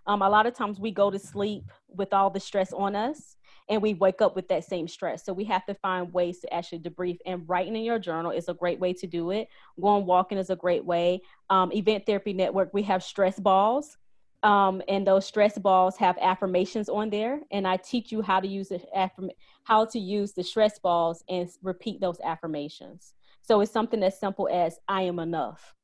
Um, 0.07 0.23
a 0.23 0.29
lot 0.29 0.47
of 0.47 0.55
times 0.55 0.81
we 0.81 0.91
go 0.91 1.11
to 1.11 1.19
sleep 1.19 1.65
with 1.89 2.13
all 2.13 2.31
the 2.31 2.41
stress 2.41 2.73
on 2.73 2.97
us 2.97 3.37
and 3.69 3.81
we 3.81 3.95
wake 3.95 4.21
up 4.21 4.35
with 4.35 4.49
that 4.49 4.65
same 4.65 4.89
stress. 4.89 5.25
So 5.25 5.33
we 5.33 5.45
have 5.45 5.65
to 5.67 5.75
find 5.75 6.13
ways 6.13 6.41
to 6.41 6.53
actually 6.53 6.81
debrief. 6.81 7.19
And 7.25 7.49
writing 7.49 7.77
in 7.77 7.83
your 7.85 7.99
journal 7.99 8.33
is 8.33 8.49
a 8.49 8.55
great 8.55 8.81
way 8.81 8.93
to 8.95 9.07
do 9.07 9.31
it. 9.31 9.49
Going 9.81 10.07
walking 10.07 10.39
is 10.39 10.51
a 10.51 10.57
great 10.57 10.85
way. 10.85 11.21
Um, 11.51 11.73
Event 11.73 12.05
Therapy 12.07 12.33
Network, 12.33 12.71
we 12.73 12.83
have 12.83 13.03
stress 13.03 13.39
balls. 13.39 13.97
Um, 14.43 14.83
and 14.89 15.07
those 15.07 15.25
stress 15.25 15.57
balls 15.57 15.97
have 15.99 16.19
affirmations 16.21 16.89
on 16.89 17.11
there. 17.11 17.41
And 17.53 17.67
i 17.67 17.77
teach 17.77 18.11
you 18.11 18.23
how 18.23 18.41
to 18.41 18.49
use 18.49 18.69
the 18.71 18.81
affirm- 18.95 19.31
how 19.65 19.85
to 19.87 19.99
use 19.99 20.33
the 20.33 20.43
stress 20.43 20.79
balls 20.81 21.23
and 21.29 21.49
repeat 21.63 22.01
those 22.01 22.19
affirmations. 22.21 23.15
So 23.43 23.61
it's 23.61 23.73
something 23.73 24.03
as 24.03 24.19
simple 24.19 24.49
as 24.53 24.79
i 24.89 25.03
am 25.03 25.19
enough. 25.19 25.75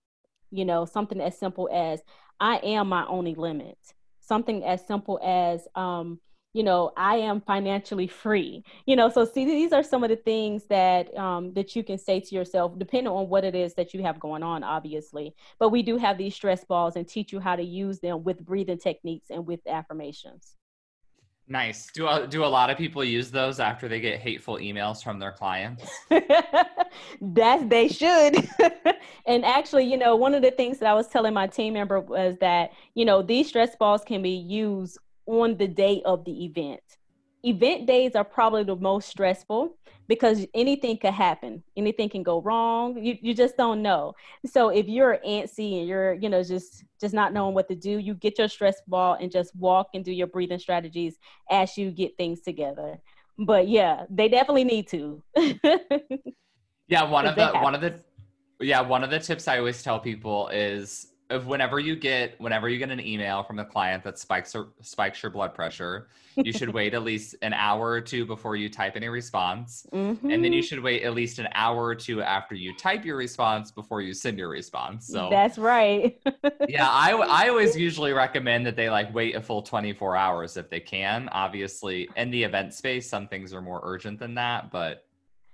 You 0.50 0.64
know 0.64 0.84
something 0.86 1.20
as 1.20 1.38
simple 1.38 1.68
as 1.72 2.00
i 2.40 2.56
am 2.58 2.88
my 2.88 3.06
only 3.06 3.34
limit. 3.34 3.78
Something 4.20 4.64
as 4.64 4.86
simple 4.86 5.20
as 5.22 5.66
um, 5.74 6.20
you 6.54 6.62
know 6.62 6.92
i 6.96 7.16
am 7.16 7.40
financially 7.40 8.06
free 8.06 8.64
you 8.86 8.96
know 8.96 9.08
so 9.10 9.24
see 9.24 9.44
these 9.44 9.72
are 9.72 9.82
some 9.82 10.02
of 10.02 10.10
the 10.10 10.16
things 10.16 10.64
that 10.68 11.14
um, 11.16 11.52
that 11.52 11.76
you 11.76 11.84
can 11.84 11.98
say 11.98 12.20
to 12.20 12.34
yourself 12.34 12.78
depending 12.78 13.12
on 13.12 13.28
what 13.28 13.44
it 13.44 13.54
is 13.54 13.74
that 13.74 13.92
you 13.92 14.02
have 14.02 14.18
going 14.18 14.42
on 14.42 14.62
obviously. 14.68 15.34
But 15.58 15.70
we 15.70 15.82
do 15.82 15.96
have 15.96 16.18
these 16.18 16.34
stress 16.34 16.64
balls 16.64 16.96
and 16.96 17.08
teach 17.08 17.32
you 17.32 17.40
how 17.40 17.56
to 17.56 17.62
use 17.62 17.98
them 17.98 18.22
with 18.22 18.44
breathing 18.44 18.78
techniques 18.78 19.30
and 19.30 19.46
with 19.46 19.60
affirmations. 19.66 20.54
Nice. 21.50 21.90
Do 21.94 22.06
a, 22.06 22.26
do 22.26 22.44
a 22.44 22.46
lot 22.46 22.68
of 22.68 22.76
people 22.76 23.02
use 23.02 23.30
those 23.30 23.58
after 23.58 23.88
they 23.88 24.00
get 24.00 24.20
hateful 24.20 24.58
emails 24.58 25.02
from 25.02 25.18
their 25.18 25.32
clients? 25.32 25.90
That 27.20 27.68
they 27.68 27.88
should. 27.88 28.48
And 29.26 29.44
actually 29.44 29.84
you 29.84 29.98
know 29.98 30.16
one 30.16 30.34
of 30.34 30.40
the 30.40 30.50
things 30.50 30.78
that 30.78 30.88
i 30.88 30.94
was 30.94 31.06
telling 31.06 31.34
my 31.34 31.46
team 31.46 31.74
member 31.74 32.00
was 32.00 32.38
that 32.40 32.72
you 32.94 33.04
know 33.04 33.20
these 33.20 33.48
stress 33.48 33.76
balls 33.76 34.02
can 34.02 34.22
be 34.22 34.30
used 34.30 34.96
on 35.28 35.56
the 35.56 35.68
day 35.68 36.02
of 36.04 36.24
the 36.24 36.44
event. 36.44 36.80
Event 37.44 37.86
days 37.86 38.16
are 38.16 38.24
probably 38.24 38.64
the 38.64 38.74
most 38.74 39.08
stressful 39.08 39.76
because 40.08 40.46
anything 40.54 40.96
could 40.98 41.12
happen. 41.12 41.62
Anything 41.76 42.08
can 42.08 42.24
go 42.24 42.40
wrong. 42.40 43.02
You, 43.04 43.16
you 43.20 43.34
just 43.34 43.56
don't 43.56 43.80
know. 43.80 44.14
So 44.44 44.70
if 44.70 44.88
you're 44.88 45.18
antsy 45.24 45.78
and 45.78 45.86
you're, 45.86 46.14
you 46.14 46.28
know, 46.28 46.42
just 46.42 46.84
just 47.00 47.14
not 47.14 47.32
knowing 47.32 47.54
what 47.54 47.68
to 47.68 47.76
do, 47.76 47.98
you 47.98 48.14
get 48.14 48.38
your 48.38 48.48
stress 48.48 48.80
ball 48.88 49.16
and 49.20 49.30
just 49.30 49.54
walk 49.54 49.90
and 49.94 50.04
do 50.04 50.10
your 50.10 50.26
breathing 50.26 50.58
strategies 50.58 51.16
as 51.48 51.76
you 51.78 51.92
get 51.92 52.16
things 52.16 52.40
together. 52.40 52.98
But 53.38 53.68
yeah, 53.68 54.04
they 54.10 54.28
definitely 54.28 54.64
need 54.64 54.88
to. 54.88 55.22
yeah, 56.88 57.08
one 57.08 57.26
of 57.26 57.36
the 57.36 57.50
one 57.60 57.74
of 57.76 57.80
the 57.80 58.00
yeah, 58.60 58.80
one 58.80 59.04
of 59.04 59.10
the 59.10 59.20
tips 59.20 59.46
I 59.46 59.58
always 59.58 59.82
tell 59.82 60.00
people 60.00 60.48
is 60.48 61.12
of 61.30 61.46
whenever 61.46 61.78
you 61.78 61.94
get 61.94 62.40
whenever 62.40 62.68
you 62.68 62.78
get 62.78 62.90
an 62.90 63.00
email 63.00 63.42
from 63.42 63.56
the 63.56 63.64
client 63.64 64.02
that 64.04 64.18
spikes 64.18 64.54
or 64.54 64.68
spikes 64.80 65.22
your 65.22 65.30
blood 65.30 65.54
pressure, 65.54 66.08
you 66.36 66.52
should 66.52 66.72
wait 66.72 66.94
at 66.94 67.02
least 67.02 67.34
an 67.42 67.52
hour 67.52 67.90
or 67.90 68.00
two 68.00 68.24
before 68.24 68.56
you 68.56 68.68
type 68.68 68.94
any 68.96 69.08
response, 69.08 69.86
mm-hmm. 69.92 70.30
and 70.30 70.42
then 70.42 70.52
you 70.52 70.60
mm-hmm. 70.60 70.66
should 70.66 70.82
wait 70.82 71.02
at 71.02 71.14
least 71.14 71.38
an 71.38 71.48
hour 71.54 71.84
or 71.84 71.94
two 71.94 72.22
after 72.22 72.54
you 72.54 72.74
type 72.76 73.04
your 73.04 73.16
response 73.16 73.70
before 73.70 74.00
you 74.00 74.14
send 74.14 74.38
your 74.38 74.48
response. 74.48 75.06
So 75.06 75.28
that's 75.30 75.58
right. 75.58 76.18
yeah, 76.68 76.88
I 76.88 77.12
I 77.12 77.48
always 77.48 77.76
usually 77.76 78.12
recommend 78.12 78.64
that 78.66 78.76
they 78.76 78.88
like 78.88 79.12
wait 79.14 79.34
a 79.34 79.40
full 79.40 79.62
24 79.62 80.16
hours 80.16 80.56
if 80.56 80.70
they 80.70 80.80
can. 80.80 81.28
Obviously, 81.30 82.08
in 82.16 82.30
the 82.30 82.42
event 82.42 82.72
space, 82.72 83.08
some 83.08 83.28
things 83.28 83.52
are 83.52 83.62
more 83.62 83.80
urgent 83.84 84.18
than 84.18 84.34
that, 84.34 84.70
but 84.70 85.04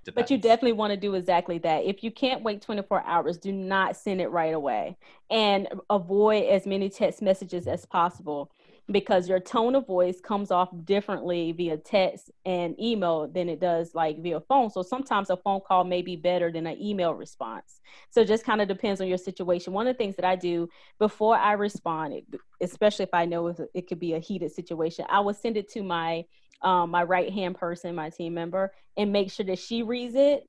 Depends. 0.05 0.29
But 0.29 0.31
you 0.31 0.39
definitely 0.39 0.73
want 0.73 0.93
to 0.93 0.97
do 0.97 1.15
exactly 1.15 1.59
that. 1.59 1.85
If 1.85 2.05
you 2.05 2.11
can't 2.11 2.43
wait 2.43 2.61
24 2.61 3.05
hours, 3.05 3.39
do 3.39 3.53
not 3.53 3.97
send 3.97 4.21
it 4.21 4.29
right 4.29 4.55
away 4.55 4.97
and 5.31 5.69
avoid 5.89 6.45
as 6.45 6.67
many 6.67 6.91
text 6.91 7.23
messages 7.23 7.67
as 7.67 7.87
possible 7.87 8.51
because 8.91 9.29
your 9.29 9.41
tone 9.41 9.75
of 9.75 9.87
voice 9.87 10.21
comes 10.21 10.51
off 10.51 10.69
differently 10.85 11.53
via 11.53 11.79
text 11.79 12.31
and 12.45 12.79
email 12.79 13.27
than 13.27 13.49
it 13.49 13.59
does 13.59 13.95
like 13.95 14.23
via 14.23 14.41
phone. 14.41 14.69
So 14.69 14.83
sometimes 14.83 15.31
a 15.31 15.39
phone 15.39 15.61
call 15.67 15.85
may 15.85 16.03
be 16.03 16.17
better 16.17 16.53
than 16.53 16.67
an 16.67 16.79
email 16.79 17.15
response. 17.15 17.81
So 18.11 18.21
it 18.21 18.29
just 18.29 18.45
kind 18.45 18.61
of 18.61 18.69
depends 18.69 19.01
on 19.01 19.09
your 19.09 19.17
situation. 19.17 19.73
One 19.73 19.87
of 19.87 19.95
the 19.95 19.99
things 19.99 20.17
that 20.17 20.27
I 20.27 20.37
do 20.37 20.69
before 20.99 21.37
I 21.37 21.53
respond, 21.53 22.21
especially 22.61 23.05
if 23.05 23.15
I 23.15 23.25
know 23.25 23.55
it 23.73 23.89
could 23.89 24.01
be 24.01 24.13
a 24.13 24.19
heated 24.19 24.53
situation, 24.53 25.07
I 25.09 25.21
will 25.21 25.35
send 25.35 25.57
it 25.57 25.71
to 25.73 25.83
my 25.83 26.27
um, 26.65 26.91
my 26.91 27.05
right 27.05 27.33
hand 27.33 27.57
person, 27.57 27.95
my 27.95 28.11
team 28.11 28.35
member, 28.35 28.73
and 28.97 29.13
make 29.13 29.31
sure 29.31 29.47
that 29.47 29.59
she 29.59 29.83
reads 29.83 30.15
it 30.15 30.45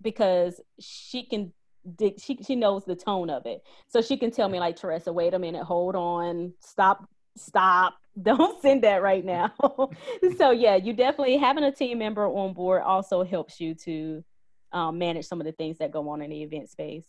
because 0.00 0.60
she 0.80 1.24
can 1.24 1.52
she 2.18 2.38
she 2.44 2.56
knows 2.56 2.84
the 2.84 2.96
tone 2.96 3.30
of 3.30 3.46
it. 3.46 3.62
So 3.88 4.00
she 4.00 4.16
can 4.16 4.30
tell 4.30 4.48
me 4.48 4.60
like 4.60 4.76
Teresa, 4.76 5.12
wait 5.12 5.34
a 5.34 5.38
minute, 5.38 5.64
hold 5.64 5.94
on, 5.94 6.52
stop, 6.60 7.08
stop, 7.36 7.94
don't 8.22 8.60
send 8.62 8.84
that 8.84 9.02
right 9.02 9.24
now. 9.24 9.52
so 10.38 10.50
yeah, 10.50 10.76
you 10.76 10.92
definitely 10.92 11.36
having 11.36 11.64
a 11.64 11.72
team 11.72 11.98
member 11.98 12.26
on 12.26 12.54
board 12.54 12.82
also 12.82 13.24
helps 13.24 13.60
you 13.60 13.74
to 13.74 14.24
um, 14.72 14.98
manage 14.98 15.26
some 15.26 15.40
of 15.40 15.46
the 15.46 15.52
things 15.52 15.78
that 15.78 15.90
go 15.90 16.08
on 16.08 16.22
in 16.22 16.30
the 16.30 16.42
event 16.42 16.70
space. 16.70 17.06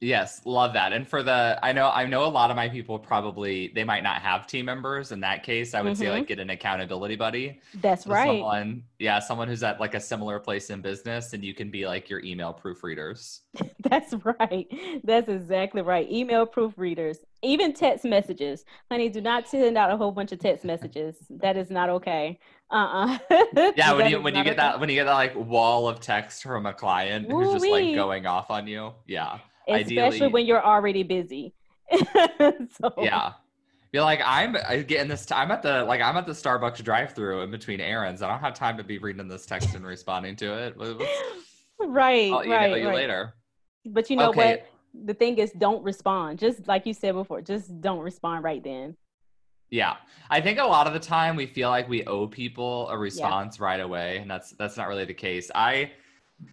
Yes, 0.00 0.42
love 0.44 0.74
that. 0.74 0.92
And 0.92 1.08
for 1.08 1.22
the 1.22 1.58
I 1.62 1.72
know 1.72 1.88
I 1.88 2.04
know 2.04 2.26
a 2.26 2.28
lot 2.28 2.50
of 2.50 2.56
my 2.56 2.68
people 2.68 2.98
probably 2.98 3.72
they 3.74 3.82
might 3.82 4.02
not 4.02 4.20
have 4.20 4.46
team 4.46 4.66
members. 4.66 5.10
In 5.10 5.20
that 5.20 5.42
case, 5.42 5.72
I 5.72 5.80
would 5.80 5.94
mm-hmm. 5.94 6.02
say 6.02 6.10
like 6.10 6.24
mm-hmm. 6.24 6.28
get 6.28 6.38
an 6.38 6.50
accountability 6.50 7.16
buddy. 7.16 7.60
That's 7.76 8.06
right. 8.06 8.40
Someone, 8.40 8.82
yeah, 8.98 9.18
someone 9.20 9.48
who's 9.48 9.62
at 9.62 9.80
like 9.80 9.94
a 9.94 10.00
similar 10.00 10.38
place 10.38 10.68
in 10.68 10.82
business 10.82 11.32
and 11.32 11.42
you 11.42 11.54
can 11.54 11.70
be 11.70 11.86
like 11.86 12.10
your 12.10 12.20
email 12.22 12.58
proofreaders. 12.62 13.40
That's 13.80 14.12
right. 14.22 14.66
That's 15.02 15.30
exactly 15.30 15.80
right. 15.80 16.10
Email 16.10 16.46
proofreaders. 16.46 17.16
Even 17.42 17.72
text 17.72 18.04
messages. 18.04 18.66
Honey, 18.90 19.08
do 19.08 19.22
not 19.22 19.48
send 19.48 19.78
out 19.78 19.90
a 19.90 19.96
whole 19.96 20.12
bunch 20.12 20.30
of 20.30 20.40
text 20.40 20.62
messages. 20.62 21.16
That 21.30 21.56
is 21.56 21.70
not 21.70 21.88
okay. 21.88 22.38
Uh-uh. 22.70 23.18
yeah, 23.76 23.92
when 23.94 24.10
you 24.10 24.20
when 24.20 24.34
you 24.34 24.44
get 24.44 24.50
okay. 24.50 24.56
that 24.56 24.80
when 24.80 24.90
you 24.90 24.96
get 24.96 25.04
that 25.04 25.14
like 25.14 25.34
wall 25.36 25.88
of 25.88 26.00
text 26.00 26.42
from 26.42 26.66
a 26.66 26.74
client 26.74 27.30
Ooh-wee. 27.30 27.44
who's 27.44 27.52
just 27.54 27.70
like 27.70 27.94
going 27.94 28.26
off 28.26 28.50
on 28.50 28.66
you. 28.66 28.92
Yeah 29.06 29.38
especially 29.68 29.98
Ideally, 29.98 30.28
when 30.28 30.46
you're 30.46 30.64
already 30.64 31.02
busy. 31.02 31.54
so. 31.92 32.92
Yeah. 32.98 33.32
Be 33.92 34.00
like, 34.00 34.20
I'm 34.24 34.56
uh, 34.56 34.76
getting 34.86 35.08
this. 35.08 35.30
i 35.30 35.42
I'm 35.42 35.50
at 35.50 35.62
the 35.62 35.84
like 35.84 36.00
I'm 36.00 36.16
at 36.16 36.26
the 36.26 36.32
Starbucks 36.32 36.82
drive-through 36.82 37.42
in 37.42 37.50
between 37.50 37.80
errands. 37.80 38.20
I 38.20 38.28
don't 38.28 38.40
have 38.40 38.54
time 38.54 38.76
to 38.78 38.84
be 38.84 38.98
reading 38.98 39.28
this 39.28 39.46
text 39.46 39.74
and 39.74 39.86
responding 39.86 40.36
to 40.36 40.52
it. 40.52 40.76
right. 41.80 42.32
I'll 42.32 42.44
email 42.44 42.58
right, 42.58 42.80
you 42.80 42.88
right. 42.88 42.94
later. 42.94 43.34
But 43.86 44.10
you 44.10 44.16
know 44.16 44.30
okay. 44.30 44.50
what? 44.50 45.06
The 45.06 45.14
thing 45.14 45.38
is, 45.38 45.52
don't 45.52 45.82
respond. 45.84 46.38
Just 46.38 46.66
like 46.66 46.84
you 46.84 46.94
said 46.94 47.12
before, 47.12 47.40
just 47.42 47.80
don't 47.80 48.00
respond 48.00 48.44
right 48.44 48.62
then. 48.62 48.96
Yeah. 49.70 49.96
I 50.30 50.40
think 50.40 50.58
a 50.58 50.64
lot 50.64 50.86
of 50.86 50.92
the 50.92 51.00
time 51.00 51.36
we 51.36 51.46
feel 51.46 51.70
like 51.70 51.88
we 51.88 52.04
owe 52.06 52.26
people 52.26 52.88
a 52.88 52.98
response 52.98 53.58
yeah. 53.58 53.64
right 53.64 53.80
away, 53.80 54.18
and 54.18 54.30
that's 54.30 54.50
that's 54.52 54.76
not 54.76 54.88
really 54.88 55.04
the 55.04 55.14
case. 55.14 55.50
I 55.54 55.92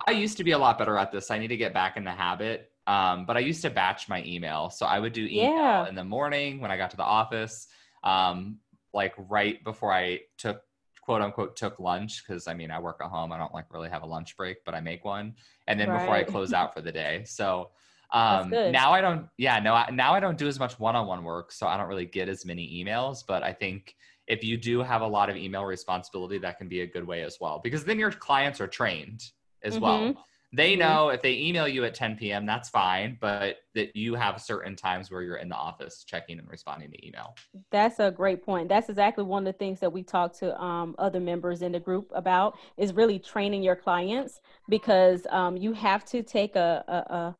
I 0.08 0.12
used 0.12 0.38
to 0.38 0.44
be 0.44 0.52
a 0.52 0.58
lot 0.58 0.78
better 0.78 0.98
at 0.98 1.12
this. 1.12 1.32
I 1.32 1.40
need 1.40 1.50
to 1.50 1.58
get 1.58 1.74
back 1.74 1.98
in 1.98 2.04
the 2.04 2.12
habit 2.12 2.70
Um, 2.88 3.26
but 3.26 3.38
I 3.38 3.40
used 3.40 3.62
to 3.62 3.70
batch 3.70 4.10
my 4.10 4.24
email. 4.26 4.70
So 4.70 4.86
I 4.86 5.00
would 5.00 5.14
do 5.14 5.26
email 5.26 5.54
Yeah. 5.54 5.88
in 5.88 5.96
the 5.96 6.04
morning 6.04 6.60
when 6.60 6.72
I 6.72 6.78
got 6.78 6.92
to 6.92 6.98
the 6.98 7.04
office, 7.04 7.68
um, 8.04 8.60
like 8.94 9.14
right 9.18 9.64
before 9.64 9.94
I 9.94 10.22
took 10.38 10.62
quote 11.02 11.22
unquote 11.22 11.56
took 11.58 11.80
lunch 11.80 12.24
because 12.26 12.48
I 12.48 12.54
mean 12.54 12.72
I 12.72 12.80
work 12.80 13.02
at 13.04 13.10
home. 13.10 13.32
I 13.32 13.38
don't 13.38 13.54
like 13.54 13.74
really 13.74 13.90
have 13.90 14.04
a 14.04 14.06
lunch 14.06 14.38
break, 14.38 14.64
but 14.66 14.74
I 14.74 14.80
make 14.80 15.04
one, 15.04 15.36
and 15.68 15.80
then 15.80 15.92
before 15.92 16.14
I 16.14 16.24
close 16.24 16.54
out 16.54 16.74
for 16.74 16.82
the 16.82 16.92
day. 16.92 17.24
So 17.28 17.72
um, 18.12 18.52
now 18.52 18.94
I 18.94 19.02
don't. 19.02 19.28
Yeah, 19.38 19.60
no. 19.60 19.74
I, 19.74 19.90
now 19.90 20.14
I 20.14 20.20
don't 20.20 20.38
do 20.38 20.48
as 20.48 20.60
much 20.60 20.80
one-on-one 20.80 21.24
work, 21.24 21.52
so 21.52 21.68
I 21.68 21.78
don't 21.78 21.88
really 21.88 22.06
get 22.06 22.30
as 22.30 22.46
many 22.46 22.84
emails. 22.84 23.24
But 23.28 23.42
I 23.42 23.52
think 23.54 23.96
if 24.28 24.44
you 24.44 24.56
do 24.56 24.82
have 24.84 25.02
a 25.02 25.08
lot 25.08 25.30
of 25.32 25.36
email 25.36 25.66
responsibility, 25.66 26.38
that 26.38 26.60
can 26.60 26.70
be 26.70 26.82
a 26.82 26.88
good 26.88 27.06
way 27.08 27.24
as 27.24 27.40
well 27.42 27.60
because 27.64 27.84
then 27.84 27.98
your 27.98 28.12
clients 28.12 28.62
are 28.62 28.68
trained 28.68 29.24
as 29.64 29.80
well. 29.80 30.26
They 30.54 30.76
Mhm. 30.76 30.80
know 30.80 31.10
if 31.10 31.22
they 31.22 31.38
email 31.40 31.68
you 31.68 31.84
at 31.84 31.96
10 31.96 32.16
p.m., 32.16 32.46
that's 32.46 32.70
fine, 32.70 33.18
but 33.20 33.58
that 33.74 33.96
you 33.96 34.14
have 34.14 34.40
certain 34.40 34.76
times 34.76 35.10
where 35.10 35.24
you're 35.24 35.38
in 35.38 35.50
the 35.50 35.56
office 35.56 36.04
checking 36.04 36.38
and 36.40 36.50
responding 36.50 36.92
to 36.92 37.08
email. 37.08 37.36
That's 37.72 38.00
a 38.00 38.12
great 38.12 38.44
point. 38.44 38.70
That's 38.70 38.90
exactly 38.90 39.24
one 39.24 39.46
of 39.48 39.54
the 39.54 39.58
things 39.58 39.80
that 39.80 39.92
we 39.92 40.04
talk 40.04 40.34
to 40.40 40.60
um, 40.62 40.96
other 41.00 41.20
members 41.20 41.62
in 41.62 41.72
the 41.72 41.80
group 41.80 42.12
about 42.14 42.58
is 42.78 42.94
really 42.94 43.20
training 43.20 43.64
your 43.64 43.76
clients 43.76 44.42
because 44.70 45.26
um, 45.30 45.58
you 45.58 45.74
have 45.74 46.06
to 46.06 46.24
take 46.24 46.56
a, 46.56 46.84
a, 46.88 47.14
a 47.14 47.38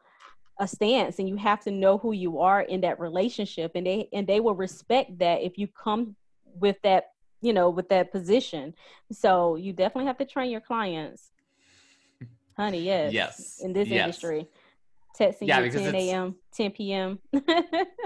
a 0.60 0.68
stance 0.68 1.18
and 1.18 1.28
you 1.28 1.36
have 1.36 1.62
to 1.64 1.72
know 1.72 1.98
who 1.98 2.12
you 2.12 2.40
are 2.40 2.62
in 2.62 2.82
that 2.82 3.00
relationship 3.00 3.72
and 3.74 3.88
they 3.88 4.08
and 4.14 4.28
they 4.28 4.40
will 4.40 4.54
respect 4.54 5.18
that 5.18 5.42
if 5.42 5.58
you 5.58 5.68
come 5.68 6.16
with 6.60 6.78
that 6.84 7.06
you 7.42 7.52
know 7.54 7.72
with 7.72 7.90
that 7.90 8.12
position 8.12 8.72
so 9.12 9.56
you 9.56 9.74
definitely 9.74 10.06
have 10.06 10.18
to 10.18 10.26
train 10.26 10.52
your 10.52 10.62
clients 10.62 11.32
honey 12.58 12.82
yes 12.82 13.14
Yes, 13.14 13.60
in 13.64 13.74
this 13.74 13.88
yes. 13.90 14.06
industry 14.06 14.48
texting 15.20 15.48
Yeah, 15.48 15.60
you 15.62 15.72
10 15.72 15.96
a.m 15.96 16.36
10 16.54 16.72
p.m 16.72 17.20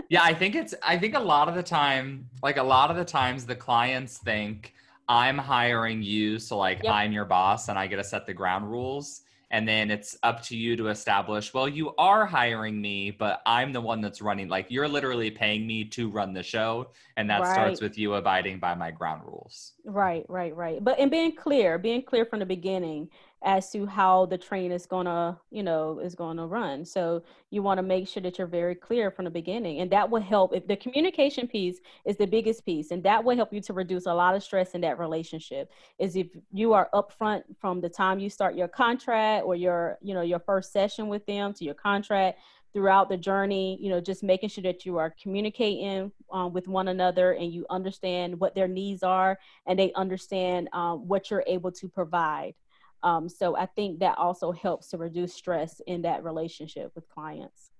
Yeah, 0.09 0.23
I 0.23 0.33
think 0.33 0.55
it's, 0.55 0.73
I 0.83 0.97
think 0.97 1.15
a 1.15 1.19
lot 1.19 1.49
of 1.49 1.55
the 1.55 1.63
time, 1.63 2.29
like 2.41 2.57
a 2.57 2.63
lot 2.63 2.89
of 2.91 2.97
the 2.97 3.05
times 3.05 3.45
the 3.45 3.55
clients 3.55 4.17
think 4.17 4.73
I'm 5.09 5.37
hiring 5.37 6.01
you. 6.01 6.39
So, 6.39 6.57
like, 6.57 6.81
Yep. 6.83 6.93
I'm 6.93 7.11
your 7.11 7.25
boss 7.25 7.67
and 7.69 7.77
I 7.77 7.87
get 7.87 7.97
to 7.97 8.03
set 8.03 8.25
the 8.25 8.33
ground 8.33 8.69
rules. 8.69 9.21
And 9.51 9.65
then 9.67 9.89
it's 9.91 10.17
up 10.23 10.43
to 10.43 10.57
you 10.57 10.75
to 10.75 10.89
establish, 10.89 11.53
well, 11.53 11.69
you 11.69 11.93
are 11.97 12.25
hiring 12.25 12.81
me, 12.81 13.11
but 13.11 13.41
I'm 13.45 13.71
the 13.71 13.79
one 13.79 14.01
that's 14.01 14.21
running. 14.21 14.49
Like, 14.49 14.67
you're 14.69 14.89
literally 14.89 15.31
paying 15.31 15.65
me 15.65 15.85
to 15.85 16.09
run 16.09 16.33
the 16.33 16.43
show. 16.43 16.91
And 17.15 17.29
that 17.29 17.47
starts 17.47 17.79
with 17.79 17.97
you 17.97 18.15
abiding 18.15 18.59
by 18.59 18.75
my 18.75 18.91
ground 18.91 19.23
rules. 19.25 19.73
Right, 19.85 20.25
right, 20.27 20.53
right. 20.55 20.83
But 20.83 20.99
and 20.99 21.09
being 21.09 21.33
clear, 21.35 21.77
being 21.77 22.01
clear 22.03 22.25
from 22.25 22.39
the 22.39 22.45
beginning 22.45 23.09
as 23.43 23.71
to 23.71 23.85
how 23.85 24.25
the 24.25 24.37
train 24.37 24.71
is 24.71 24.85
gonna, 24.85 25.39
you 25.51 25.61
know, 25.61 25.99
is 25.99 26.15
gonna 26.15 26.45
run. 26.45 26.83
So 26.83 27.23
you 27.51 27.61
want 27.61 27.77
to 27.77 27.83
make 27.83 28.07
sure 28.07 28.21
that 28.23 28.37
you're 28.37 28.47
very 28.47 28.73
clear 28.73 29.11
from 29.11 29.25
the 29.25 29.31
beginning, 29.31 29.79
and 29.79 29.91
that 29.91 30.09
will 30.09 30.21
help. 30.21 30.55
If 30.55 30.67
the 30.67 30.75
communication 30.75 31.47
piece 31.47 31.79
is 32.05 32.17
the 32.17 32.25
biggest 32.25 32.65
piece, 32.65 32.91
and 32.91 33.03
that 33.03 33.23
will 33.23 33.35
help 33.35 33.53
you 33.53 33.61
to 33.61 33.73
reduce 33.73 34.07
a 34.07 34.13
lot 34.13 34.35
of 34.35 34.43
stress 34.43 34.71
in 34.71 34.81
that 34.81 34.97
relationship. 34.97 35.71
Is 35.99 36.15
if 36.15 36.27
you 36.51 36.73
are 36.73 36.89
upfront 36.93 37.43
from 37.59 37.79
the 37.79 37.89
time 37.89 38.19
you 38.19 38.29
start 38.29 38.55
your 38.55 38.67
contract 38.67 39.45
or 39.45 39.55
your, 39.55 39.99
you 40.01 40.13
know, 40.13 40.21
your 40.21 40.39
first 40.39 40.71
session 40.73 41.07
with 41.07 41.25
them 41.27 41.53
to 41.53 41.63
your 41.63 41.75
contract 41.75 42.39
throughout 42.73 43.09
the 43.09 43.17
journey 43.17 43.77
you 43.81 43.89
know 43.89 43.99
just 43.99 44.21
making 44.21 44.49
sure 44.49 44.61
that 44.61 44.85
you 44.85 44.97
are 44.97 45.15
communicating 45.21 46.11
um, 46.31 46.53
with 46.53 46.67
one 46.67 46.89
another 46.89 47.31
and 47.31 47.51
you 47.51 47.65
understand 47.69 48.37
what 48.39 48.53
their 48.53 48.67
needs 48.67 49.03
are 49.03 49.39
and 49.65 49.79
they 49.79 49.91
understand 49.93 50.69
um, 50.73 51.07
what 51.07 51.31
you're 51.31 51.45
able 51.47 51.71
to 51.71 51.87
provide 51.87 52.53
um, 53.03 53.29
so 53.29 53.55
i 53.57 53.65
think 53.65 53.99
that 53.99 54.17
also 54.17 54.51
helps 54.51 54.89
to 54.89 54.97
reduce 54.97 55.33
stress 55.33 55.81
in 55.87 56.01
that 56.01 56.23
relationship 56.23 56.91
with 56.95 57.07
clients 57.09 57.71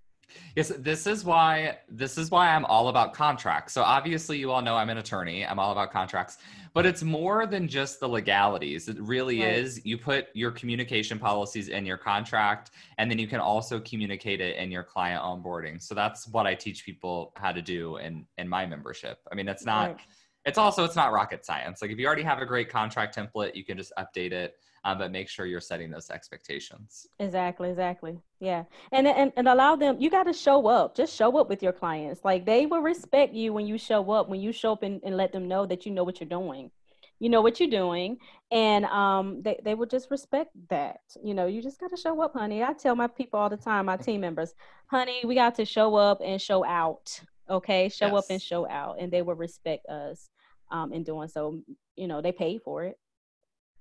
Yes, 0.56 0.69
this 0.80 1.08
is 1.08 1.23
why 1.23 1.77
this 1.89 2.17
is 2.17 2.32
why 2.32 2.53
I'm 2.53 2.65
all 2.65 2.89
about 2.89 3.13
contracts. 3.13 3.73
So 3.73 3.84
obviously 3.84 4.38
you 4.38 4.51
all 4.51 4.62
know 4.62 4.75
I'm 4.75 4.89
an 4.89 4.97
attorney. 4.97 5.45
I'm 5.45 5.60
all 5.60 5.71
about 5.71 5.91
contracts, 5.91 6.38
but 6.73 6.86
it's 6.86 7.03
more 7.03 7.45
than 7.45 7.67
just 7.67 7.99
the 7.99 8.10
legalities. 8.10 8.88
It 8.88 8.99
really 8.99 9.39
Right. 9.41 9.56
is. 9.56 9.86
You 9.86 9.97
put 9.97 10.27
your 10.34 10.51
communication 10.51 11.19
policies 11.19 11.69
in 11.69 11.86
your 11.86 11.97
contract 11.97 12.71
and 12.97 13.10
then 13.10 13.19
you 13.19 13.27
can 13.27 13.39
also 13.39 13.80
communicate 13.80 14.41
it 14.41 14.58
in 14.58 14.71
your 14.71 14.84
client 14.84 15.21
onboarding. 15.23 15.82
So 15.82 15.95
that's 15.95 16.27
what 16.27 16.45
I 16.45 16.56
teach 16.56 16.86
people 16.86 17.32
how 17.36 17.51
to 17.51 17.62
do 17.62 17.97
in 17.97 18.25
in 18.38 18.47
my 18.49 18.65
membership. 18.65 19.19
I 19.32 19.36
mean, 19.36 19.47
it's 19.47 19.65
not 19.65 19.91
Right. 19.91 19.99
it's 20.45 20.58
also 20.58 20.84
it's 20.84 20.95
not 20.95 21.12
rocket 21.12 21.45
science. 21.45 21.82
Like 21.82 21.91
if 21.91 21.99
you 21.99 22.06
already 22.08 22.23
have 22.23 22.39
a 22.39 22.45
great 22.45 22.69
contract 22.69 23.15
template, 23.15 23.56
you 23.56 23.63
can 23.63 23.77
just 23.77 23.91
update 23.97 24.32
it, 24.32 24.56
um, 24.88 24.97
but 25.00 25.12
make 25.12 25.28
sure 25.28 25.45
you're 25.45 25.60
setting 25.60 25.91
those 25.91 26.10
expectations. 26.10 27.08
exactly 27.19 27.69
exactly. 27.69 28.17
Yeah. 28.39 28.63
And 28.93 29.06
and, 29.06 29.34
and 29.36 29.47
allow 29.47 29.76
them 29.76 29.97
you 30.00 30.10
got 30.10 30.23
to 30.23 30.34
show 30.34 30.67
up. 30.67 30.95
Just 30.95 31.13
show 31.13 31.38
up 31.38 31.50
with 31.50 31.62
your 31.62 31.73
clients. 31.73 32.21
Like 32.23 32.45
they 32.45 32.65
will 32.65 32.82
respect 32.82 33.34
you 33.34 33.52
when 33.52 33.67
you 33.67 33.78
show 33.78 34.10
up 34.12 34.30
when 34.30 34.39
you 34.39 34.54
show 34.54 34.71
up 34.71 34.84
and, 34.84 35.02
and 35.04 35.17
let 35.17 35.34
them 35.34 35.47
know 35.47 35.65
that 35.65 35.86
you 35.86 35.91
know 35.91 36.06
what 36.06 36.21
you're 36.21 36.30
doing. 36.30 36.71
You 37.19 37.30
know 37.30 37.41
what 37.41 37.60
you're 37.60 37.69
doing 37.69 38.17
and 38.52 38.86
um 38.86 39.41
they, 39.41 39.60
they 39.63 39.76
will 39.76 39.88
just 39.88 40.10
respect 40.10 40.52
that. 40.69 41.02
You 41.21 41.34
know 41.34 41.47
you 41.47 41.62
just 41.62 41.82
got 41.82 41.89
to 41.89 41.97
show 41.97 42.21
up 42.21 42.34
honey. 42.34 42.63
I 42.63 42.71
tell 42.71 42.95
my 42.95 43.08
people 43.08 43.41
all 43.41 43.50
the 43.50 43.58
time 43.58 43.88
my 43.88 43.97
team 43.97 44.21
members 44.28 44.54
honey 44.86 45.19
we 45.26 45.36
got 45.36 45.56
to 45.56 45.65
show 45.65 45.95
up 45.95 46.19
and 46.23 46.41
show 46.41 46.63
out 46.63 47.19
okay? 47.50 47.89
Show 47.89 48.15
up 48.15 48.26
and 48.30 48.41
show 48.41 48.67
out 48.69 48.97
and 49.00 49.12
they 49.12 49.21
will 49.21 49.36
respect 49.36 49.86
us 49.88 50.30
um 50.71 50.93
in 50.93 51.04
doing 51.04 51.28
so. 51.28 51.60
You 51.97 52.08
know 52.08 52.21
they 52.21 52.32
pay 52.32 52.58
for 52.58 52.86
it 52.86 52.97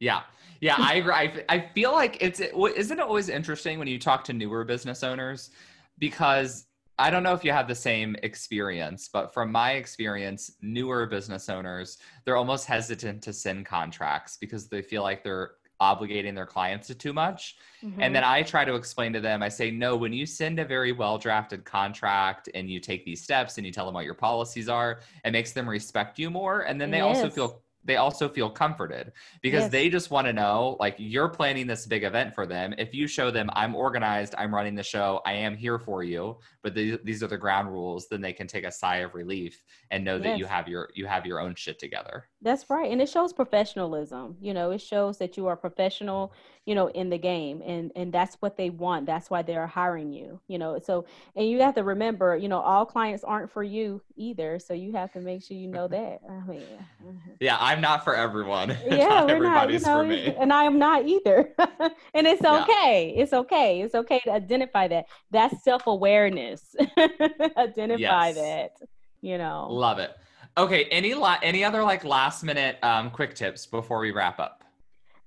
Yeah, 0.00 0.22
yeah, 0.60 0.76
I 0.78 0.94
agree. 0.94 1.12
I, 1.12 1.44
I 1.48 1.60
feel 1.74 1.92
like 1.92 2.18
it's 2.20 2.40
isn't 2.40 2.98
it 2.98 3.02
always 3.02 3.28
interesting 3.28 3.78
when 3.78 3.88
you 3.88 3.98
talk 3.98 4.24
to 4.24 4.32
newer 4.32 4.64
business 4.64 5.02
owners 5.02 5.50
because 5.98 6.66
I 6.98 7.10
don't 7.10 7.22
know 7.22 7.34
if 7.34 7.44
you 7.44 7.52
have 7.52 7.68
the 7.68 7.74
same 7.74 8.16
experience, 8.22 9.10
but 9.12 9.34
from 9.34 9.52
my 9.52 9.72
experience, 9.72 10.52
newer 10.62 11.06
business 11.06 11.48
owners 11.48 11.98
they're 12.24 12.36
almost 12.36 12.66
hesitant 12.66 13.22
to 13.22 13.32
send 13.32 13.66
contracts 13.66 14.36
because 14.38 14.68
they 14.68 14.82
feel 14.82 15.02
like 15.02 15.22
they're 15.22 15.52
obligating 15.80 16.34
their 16.34 16.46
clients 16.46 16.86
to 16.86 16.94
too 16.94 17.12
much. 17.12 17.56
Mhm. 17.84 17.96
And 18.00 18.14
then 18.16 18.24
I 18.24 18.42
try 18.42 18.64
to 18.64 18.74
explain 18.76 19.12
to 19.12 19.20
them, 19.20 19.42
I 19.42 19.50
say, 19.50 19.70
no, 19.70 19.94
when 19.94 20.12
you 20.12 20.24
send 20.24 20.58
a 20.58 20.64
very 20.64 20.92
well 20.92 21.18
drafted 21.18 21.66
contract 21.66 22.48
and 22.54 22.70
you 22.70 22.80
take 22.80 23.04
these 23.04 23.22
steps 23.22 23.58
and 23.58 23.66
you 23.66 23.72
tell 23.72 23.84
them 23.84 23.94
what 23.94 24.06
your 24.06 24.14
policies 24.14 24.70
are, 24.70 25.00
it 25.24 25.32
makes 25.32 25.52
them 25.52 25.68
respect 25.68 26.18
you 26.18 26.30
more. 26.30 26.62
And 26.62 26.80
then 26.80 26.90
they 26.90 27.00
also 27.00 27.28
feel 27.28 27.62
they 27.86 27.96
also 27.96 28.28
feel 28.28 28.50
comforted 28.50 29.12
because 29.40 29.62
Yes. 29.62 29.72
they 29.72 29.88
just 29.88 30.10
want 30.10 30.26
to 30.26 30.32
know 30.32 30.76
like 30.80 30.96
you're 30.98 31.28
planning 31.28 31.66
this 31.66 31.86
big 31.86 32.04
event 32.04 32.34
for 32.34 32.46
them. 32.46 32.74
If 32.78 32.94
you 32.94 33.06
show 33.06 33.30
them 33.30 33.48
i'm 33.54 33.74
organized 33.74 34.34
i'm 34.38 34.54
running 34.54 34.74
the 34.74 34.82
show 34.82 35.20
i 35.24 35.32
am 35.32 35.56
here 35.56 35.78
for 35.78 36.02
you 36.02 36.36
but 36.62 36.74
these, 36.74 36.98
these 37.04 37.22
are 37.22 37.26
the 37.28 37.36
ground 37.38 37.70
rules 37.70 38.08
then 38.08 38.20
they 38.20 38.32
can 38.32 38.46
take 38.46 38.64
a 38.64 38.72
sigh 38.72 38.98
of 38.98 39.14
relief 39.14 39.62
and 39.90 40.04
know 40.04 40.18
that 40.18 40.38
you 40.38 40.44
have 40.46 40.68
your 40.68 40.90
you 40.94 41.06
have 41.06 41.24
your 41.24 41.40
own 41.40 41.54
shit 41.54 41.78
together 41.78 42.24
That's 42.42 42.68
right. 42.68 42.90
And 42.92 43.00
it 43.00 43.08
shows 43.08 43.32
professionalism. 43.32 44.36
You 44.40 44.52
know, 44.54 44.70
it 44.70 44.80
shows 44.80 45.18
that 45.18 45.36
you 45.36 45.46
are 45.46 45.56
professional, 45.56 46.32
you 46.66 46.74
know, 46.74 46.88
in 46.88 47.08
the 47.08 47.18
game. 47.18 47.62
And 47.66 47.90
and 47.96 48.12
that's 48.12 48.36
what 48.40 48.56
they 48.56 48.70
want. 48.70 49.06
That's 49.06 49.30
why 49.30 49.42
they're 49.42 49.66
hiring 49.66 50.12
you. 50.12 50.38
You 50.46 50.58
know, 50.58 50.78
so 50.78 51.06
and 51.34 51.48
you 51.48 51.60
have 51.62 51.74
to 51.76 51.82
remember, 51.82 52.36
you 52.36 52.48
know, 52.48 52.60
all 52.60 52.84
clients 52.84 53.24
aren't 53.24 53.50
for 53.50 53.62
you 53.62 54.02
either. 54.16 54.58
So 54.58 54.74
you 54.74 54.92
have 54.92 55.12
to 55.12 55.20
make 55.20 55.42
sure 55.44 55.56
you 55.56 55.66
know 55.66 55.88
that. 55.98 56.20
I 56.28 56.46
mean, 56.46 56.62
uh-huh. 57.00 57.30
yeah 57.40 57.56
i'm 57.60 57.80
not 57.80 58.04
for 58.04 58.14
everyone 58.14 58.70
yeah, 58.86 58.96
not 59.08 59.26
we're 59.28 59.38
not, 59.50 59.70
you 59.70 59.76
everybody's 59.76 59.86
know, 59.86 60.00
for 60.00 60.04
me 60.06 60.34
and 60.38 60.52
I 60.52 60.64
am 60.64 60.78
not 60.78 61.06
either. 61.06 61.52
and 62.14 62.26
it's 62.26 62.42
Yeah. 62.42 62.62
okay. 62.62 63.14
It's 63.16 63.32
okay. 63.32 63.80
It's 63.82 63.94
okay 63.94 64.20
to 64.24 64.32
identify 64.32 64.88
that. 64.88 65.06
That's 65.30 65.62
self-awareness. 65.64 66.76
identify 67.56 68.28
Yes. 68.28 68.34
that, 68.36 68.70
you 69.20 69.38
know. 69.38 69.68
love 69.70 69.98
it 69.98 70.10
okay 70.56 70.84
any 70.84 71.14
la- 71.14 71.38
any 71.42 71.64
other 71.64 71.82
like 71.82 72.04
last 72.04 72.42
minute 72.42 72.78
um 72.82 73.10
quick 73.10 73.34
tips 73.34 73.66
before 73.66 73.98
we 73.98 74.10
wrap 74.10 74.40
up 74.40 74.64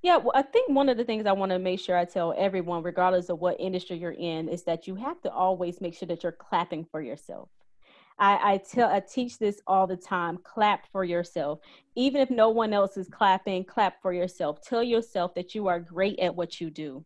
Yeah, 0.01 0.15
well, 0.15 0.31
I 0.33 0.43
think 0.43 0.69
one 0.69 0.87
of 0.87 0.95
the 0.95 1.03
things 1.03 1.25
I 1.25 1.33
want 1.33 1.51
to 1.51 1.59
make 1.59 1.79
sure 1.79 1.97
I 1.97 2.05
tell 2.05 2.33
everyone, 2.37 2.83
regardless 2.83 3.29
of 3.29 3.39
what 3.39 3.59
industry 3.59 3.97
you're 3.97 4.11
in, 4.13 4.47
is 4.47 4.63
that 4.63 4.87
you 4.87 4.95
have 4.95 5.21
to 5.23 5.31
always 5.31 5.81
make 5.81 5.93
sure 5.93 6.07
that 6.07 6.23
you're 6.23 6.31
clapping 6.31 6.85
for 6.85 7.01
yourself. 7.01 7.49
I, 8.17 8.53
I 8.53 8.57
tell 8.57 8.89
I 8.89 9.01
teach 9.01 9.39
this 9.39 9.61
all 9.67 9.87
the 9.87 9.97
time. 9.97 10.39
Clap 10.43 10.87
for 10.91 11.03
yourself. 11.03 11.59
Even 11.95 12.21
if 12.21 12.29
no 12.29 12.49
one 12.49 12.73
else 12.73 12.97
is 12.97 13.07
clapping, 13.07 13.63
clap 13.65 14.01
for 14.01 14.13
yourself. 14.13 14.61
Tell 14.61 14.83
yourself 14.83 15.33
that 15.35 15.55
you 15.55 15.67
are 15.67 15.79
great 15.79 16.19
at 16.19 16.35
what 16.35 16.59
you 16.61 16.69
do. 16.69 17.05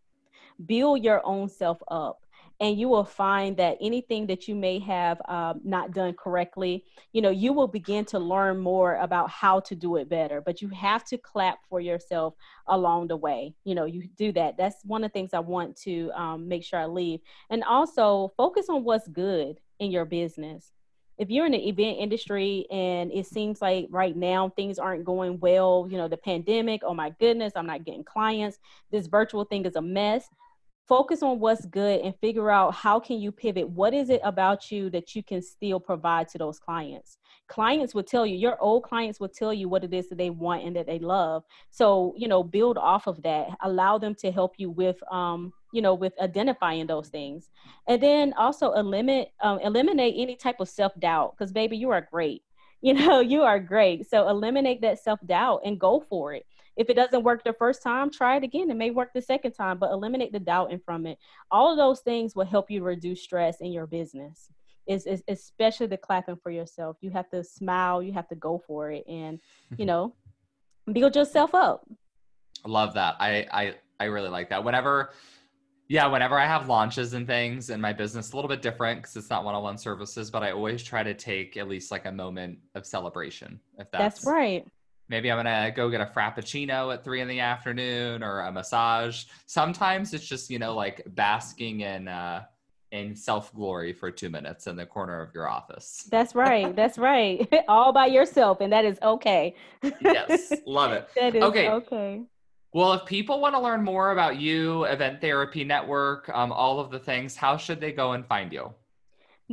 Build 0.65 1.03
your 1.03 1.25
own 1.25 1.49
self 1.49 1.79
up. 1.89 2.22
And 2.63 2.79
you 2.79 2.87
will 2.87 3.03
find 3.03 3.57
that 3.57 3.77
anything 3.81 4.25
that 4.27 4.47
you 4.47 4.55
may 4.55 4.79
have 4.79 5.21
um, 5.27 5.59
not 5.65 5.91
done 5.91 6.13
correctly, 6.13 6.85
you 7.11 7.21
know, 7.21 7.29
you 7.29 7.51
will 7.51 7.67
begin 7.67 8.05
to 8.05 8.19
learn 8.19 8.57
more 8.57 8.95
about 9.01 9.29
how 9.29 9.59
to 9.59 9.75
do 9.75 9.97
it 9.97 10.07
better. 10.07 10.39
But 10.39 10.61
you 10.61 10.69
have 10.69 11.03
to 11.07 11.17
clap 11.17 11.57
for 11.67 11.81
yourself 11.81 12.35
along 12.67 13.09
the 13.09 13.17
way. 13.17 13.53
You 13.65 13.75
know, 13.75 13.83
you 13.83 14.07
do 14.15 14.31
that. 14.31 14.55
That's 14.55 14.77
one 14.85 15.03
of 15.03 15.09
the 15.09 15.13
things 15.13 15.33
I 15.33 15.39
want 15.39 15.75
to 15.81 16.09
um, 16.15 16.47
make 16.47 16.63
sure 16.63 16.79
I 16.79 16.85
leave. 16.85 17.19
And 17.49 17.65
also 17.65 18.31
focus 18.37 18.67
on 18.69 18.85
what's 18.85 19.09
good 19.09 19.59
in 19.79 19.91
your 19.91 20.05
business. 20.05 20.71
If 21.17 21.29
you're 21.29 21.45
in 21.45 21.51
the 21.51 21.67
event 21.67 21.97
industry 21.99 22.65
and 22.71 23.11
it 23.11 23.25
seems 23.25 23.61
like 23.61 23.87
right 23.89 24.15
now 24.15 24.53
things 24.55 24.79
aren't 24.79 25.03
going 25.03 25.37
well, 25.41 25.85
you 25.91 25.97
know, 25.97 26.07
the 26.07 26.15
pandemic, 26.15 26.81
oh 26.85 26.93
my 26.93 27.09
goodness, 27.19 27.51
I'm 27.57 27.67
not 27.67 27.83
getting 27.83 28.05
clients, 28.05 28.57
this 28.89 29.07
virtual 29.07 29.43
thing 29.43 29.65
is 29.65 29.75
a 29.75 29.81
mess. 29.81 30.29
Focus 30.87 31.23
on 31.23 31.39
what's 31.39 31.65
good 31.65 32.01
and 32.01 32.13
figure 32.19 32.51
out 32.51 32.73
how 32.73 32.99
can 32.99 33.19
you 33.19 33.31
pivot. 33.31 33.69
What 33.69 33.93
is 33.93 34.09
it 34.09 34.21
about 34.23 34.71
you 34.71 34.89
that 34.89 35.15
you 35.15 35.23
can 35.23 35.41
still 35.41 35.79
provide 35.79 36.27
to 36.29 36.37
those 36.37 36.59
clients? 36.59 37.17
Clients 37.47 37.93
will 37.93 38.03
tell 38.03 38.25
you 38.25 38.35
your 38.35 38.59
old 38.61 38.83
clients 38.83 39.19
will 39.19 39.29
tell 39.29 39.53
you 39.53 39.69
what 39.69 39.83
it 39.83 39.93
is 39.93 40.09
that 40.09 40.17
they 40.17 40.29
want 40.29 40.63
and 40.63 40.75
that 40.75 40.87
they 40.87 40.99
love. 40.99 41.43
So 41.71 42.13
you 42.17 42.27
know 42.27 42.43
build 42.43 42.77
off 42.77 43.07
of 43.07 43.21
that. 43.23 43.49
Allow 43.61 43.97
them 43.97 44.15
to 44.15 44.31
help 44.31 44.53
you 44.57 44.69
with 44.69 44.97
um 45.11 45.53
you 45.71 45.81
know 45.81 45.93
with 45.93 46.13
identifying 46.21 46.87
those 46.87 47.09
things. 47.09 47.49
And 47.87 48.01
then 48.01 48.33
also 48.37 48.73
eliminate 48.73 49.29
um, 49.41 49.59
eliminate 49.59 50.15
any 50.17 50.35
type 50.35 50.59
of 50.59 50.69
self-doubt 50.69 51.35
because 51.37 51.51
baby 51.51 51.77
you 51.77 51.89
are 51.91 52.01
great. 52.01 52.43
You 52.83 52.95
know 52.95 53.21
you 53.21 53.43
are 53.43 53.61
great. 53.61 54.09
So 54.09 54.27
eliminate 54.27 54.81
that 54.81 54.99
self-doubt 54.99 55.61
and 55.63 55.79
go 55.79 56.03
for 56.09 56.33
it 56.33 56.45
if 56.75 56.89
it 56.89 56.95
doesn't 56.95 57.23
work 57.23 57.43
the 57.43 57.53
first 57.53 57.83
time, 57.83 58.09
try 58.09 58.37
it 58.37 58.43
again. 58.43 58.71
It 58.71 58.77
may 58.77 58.89
work 58.89 59.13
the 59.13 59.21
second 59.21 59.51
time, 59.51 59.77
but 59.77 59.91
eliminate 59.91 60.31
the 60.31 60.39
doubt 60.39 60.71
in 60.71 60.79
from 60.79 61.05
it. 61.05 61.19
All 61.51 61.71
of 61.71 61.77
those 61.77 62.01
things 62.01 62.35
will 62.35 62.45
help 62.45 62.71
you 62.71 62.83
reduce 62.83 63.21
stress 63.21 63.61
in 63.61 63.71
your 63.71 63.85
business. 63.85 64.49
Is 64.85 65.07
especially 65.29 65.87
the 65.87 65.95
clapping 65.95 66.35
for 66.35 66.51
yourself. 66.51 66.97
You 66.99 67.09
have 67.11 67.29
to 67.29 67.41
smile. 67.41 68.03
You 68.03 68.11
have 68.11 68.27
to 68.27 68.35
go 68.35 68.61
for 68.67 68.91
it, 68.91 69.05
and 69.07 69.39
you 69.77 69.85
know, 69.91 70.13
build 70.91 71.15
yourself 71.15 71.55
up. 71.55 71.87
Love 72.65 72.93
that. 72.95 73.15
I 73.17 73.47
I 73.49 73.75
I 74.01 74.05
really 74.05 74.27
like 74.27 74.49
that. 74.49 74.65
Whenever 74.65 75.11
yeah, 75.87 76.07
whenever 76.07 76.37
I 76.37 76.45
have 76.45 76.67
launches 76.67 77.13
and 77.13 77.25
things 77.25 77.69
in 77.69 77.79
my 77.79 77.93
business, 77.93 78.33
a 78.33 78.35
little 78.35 78.49
bit 78.49 78.61
different 78.61 79.01
because 79.01 79.15
it's 79.15 79.29
not 79.29 79.45
one-on-one 79.45 79.77
services, 79.77 80.29
but 80.29 80.43
I 80.43 80.51
always 80.51 80.83
try 80.83 81.01
to 81.01 81.13
take 81.13 81.55
at 81.55 81.69
least 81.69 81.89
like 81.89 82.05
a 82.05 82.11
moment 82.11 82.57
of 82.75 82.85
celebration. 82.85 83.61
If 83.77 83.89
that's, 83.91 84.15
that's 84.15 84.25
right 84.25 84.67
maybe 85.13 85.31
I'm 85.31 85.37
gonna 85.37 85.69
go 85.69 85.91
get 85.91 86.01
a 86.01 86.07
frappuccino 86.07 86.91
at 86.91 87.03
three 87.03 87.21
in 87.21 87.27
the 87.27 87.39
afternoon 87.39 88.23
or 88.23 88.39
a 88.41 88.51
massage. 88.51 89.25
Sometimes 89.45 90.11
it's 90.15 90.25
just 90.25 90.49
you 90.49 90.57
know 90.57 90.73
like 90.73 91.03
basking 91.05 91.81
in 91.81 92.07
uh, 92.07 92.45
in 92.91 93.15
self 93.15 93.53
glory 93.53 93.93
for 93.93 94.09
two 94.09 94.31
minutes 94.31 94.65
in 94.65 94.75
the 94.75 94.87
corner 94.87 95.21
of 95.21 95.31
your 95.31 95.47
office. 95.47 96.07
That's 96.09 96.33
right. 96.33 96.75
That's 96.75 96.97
right. 96.97 97.47
All 97.67 97.93
by 97.93 98.07
yourself, 98.07 98.59
and 98.59 98.73
that 98.73 98.85
is 98.85 98.97
okay. 99.03 99.55
yes, 100.01 100.51
love 100.65 100.91
it. 100.93 101.07
That 101.15 101.35
is 101.35 101.43
okay. 101.43 101.69
Okay. 101.69 102.21
Well, 102.73 102.93
if 102.93 103.05
people 103.05 103.39
want 103.39 103.53
to 103.53 103.61
learn 103.61 103.83
more 103.83 104.13
about 104.13 104.37
you, 104.39 104.85
Event 104.85 105.21
Therapy 105.21 105.63
Network, 105.63 106.27
um, 106.29 106.51
all 106.51 106.79
of 106.79 106.89
the 106.89 106.97
things, 106.97 107.35
how 107.35 107.55
should 107.55 107.79
they 107.79 107.91
go 107.91 108.13
and 108.13 108.25
find 108.25 108.51
you? 108.51 108.73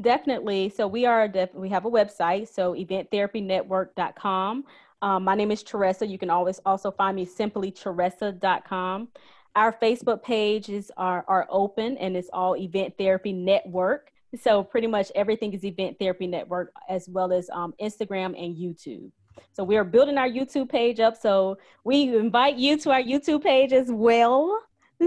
Definitely. 0.01 0.71
So 0.71 0.87
we 0.87 1.05
are 1.05 1.29
def- 1.29 1.55
we 1.55 1.69
have 1.69 1.85
a 1.85 1.91
website, 1.91 2.49
so 2.49 2.73
eventtherapynetwork.com. 2.73 4.65
Um, 5.03 5.25
my 5.25 5.35
name 5.35 5.51
is 5.51 5.63
Teresa. 5.63 6.07
You 6.07 6.19
can 6.19 6.31
always 6.31 6.61
also 6.67 6.91
find 6.91 7.17
me 7.17 7.25
simply 7.25 7.71
teresa.com. 7.71 9.09
Our 9.57 9.73
Facebook 9.73 10.23
pages 10.23 10.91
are, 10.97 11.25
are 11.27 11.47
open 11.51 11.97
and 11.99 12.17
it's 12.17 12.29
all 12.33 12.57
Event 12.57 12.95
Therapy 12.99 13.33
Network. 13.33 14.13
So 14.41 14.63
pretty 14.63 14.87
much 14.87 15.11
everything 15.15 15.53
is 15.55 15.65
Event 15.65 15.99
Therapy 15.99 16.27
Network 16.27 16.73
as 16.89 17.09
well 17.09 17.33
as 17.33 17.49
um, 17.51 17.75
Instagram 17.81 18.39
and 18.39 18.57
YouTube. 18.57 19.11
So 19.53 19.65
we 19.65 19.77
are 19.77 19.85
building 19.85 20.19
our 20.19 20.29
YouTube 20.29 20.69
page 20.69 21.01
up. 21.01 21.17
So 21.17 21.59
we 21.83 22.15
invite 22.15 22.57
you 22.57 22.77
to 22.79 22.91
our 22.91 23.03
YouTube 23.03 23.43
page 23.43 23.73
as 23.73 23.91
well. 23.91 24.57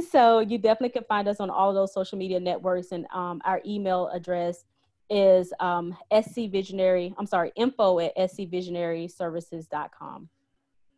So 0.10 0.40
you 0.40 0.58
definitely 0.58 0.90
can 0.90 1.04
find 1.04 1.28
us 1.28 1.40
on 1.40 1.52
all 1.52 1.74
those 1.74 1.94
social 1.94 2.18
media 2.18 2.40
networks 2.40 2.92
and 2.92 3.06
um, 3.14 3.42
our 3.46 3.62
email 3.66 4.10
address 4.12 4.66
is 5.10 5.54
um, 5.60 5.98
SC 6.12 6.50
Visionary, 6.50 7.14
I'm 7.18 7.26
sorry, 7.26 7.52
info 7.56 8.00
at 8.00 8.16
scvisionaryservices.com. 8.18 10.30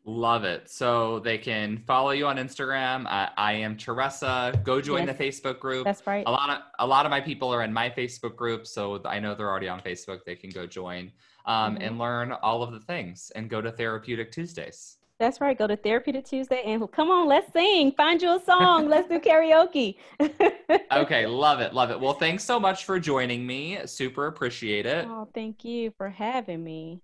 Love 0.08 0.44
it. 0.44 0.70
So 0.70 1.20
they 1.20 1.40
can 1.40 1.80
follow 1.88 2.12
you 2.12 2.28
on 2.28 2.38
Instagram. 2.38 3.08
Uh, 3.08 3.30
I 3.38 3.54
am 3.54 3.76
Teresa. 3.76 4.54
Go 4.64 4.80
join 4.80 5.08
yes. 5.08 5.18
the 5.18 5.24
Facebook 5.24 5.60
group. 5.60 5.84
That's 5.84 6.06
right. 6.06 6.24
A 6.28 6.32
lot 6.32 6.52
of 6.52 6.62
a 6.78 6.86
lot 6.86 7.08
of 7.08 7.10
my 7.10 7.20
people 7.20 7.52
are 7.52 7.64
in 7.64 7.74
my 7.74 7.90
Facebook 7.90 8.36
group, 8.36 8.68
so 8.68 9.02
I 9.04 9.20
know 9.20 9.34
they're 9.34 9.50
already 9.50 9.68
on 9.68 9.82
Facebook. 9.82 10.24
They 10.24 10.36
can 10.36 10.52
go 10.52 10.68
join 10.68 11.12
um, 11.48 11.74
mm-hmm. 11.74 11.82
and 11.82 11.98
learn 11.98 12.32
all 12.32 12.62
of 12.62 12.72
the 12.72 12.82
things 12.82 13.32
and 13.36 13.50
go 13.50 13.62
to 13.62 13.72
Therapeutic 13.72 14.32
Tuesdays. 14.32 14.98
That's 15.18 15.40
right. 15.40 15.58
Go 15.58 15.66
to 15.68 15.78
Therapeutic 15.78 16.26
Tuesday 16.26 16.62
and 16.66 16.92
come 16.92 17.10
on, 17.10 17.26
let's 17.28 17.54
sing. 17.54 17.94
Find 17.94 18.22
you 18.22 18.36
a 18.36 18.42
song. 18.42 18.90
let's 18.96 19.08
do 19.08 19.18
karaoke. 19.20 19.96
okay, 20.92 21.26
love 21.26 21.62
it. 21.62 21.74
Love 21.74 21.92
it. 21.92 22.00
Well, 22.00 22.14
thanks 22.14 22.44
so 22.44 22.60
much 22.60 22.84
for 22.84 23.00
joining 23.00 23.48
me. 23.48 23.80
Super 23.86 24.28
appreciate 24.28 24.86
it. 24.86 25.06
Oh, 25.08 25.30
thank 25.34 25.64
you 25.64 25.94
for 25.98 26.10
having 26.10 26.62
me. 26.64 27.00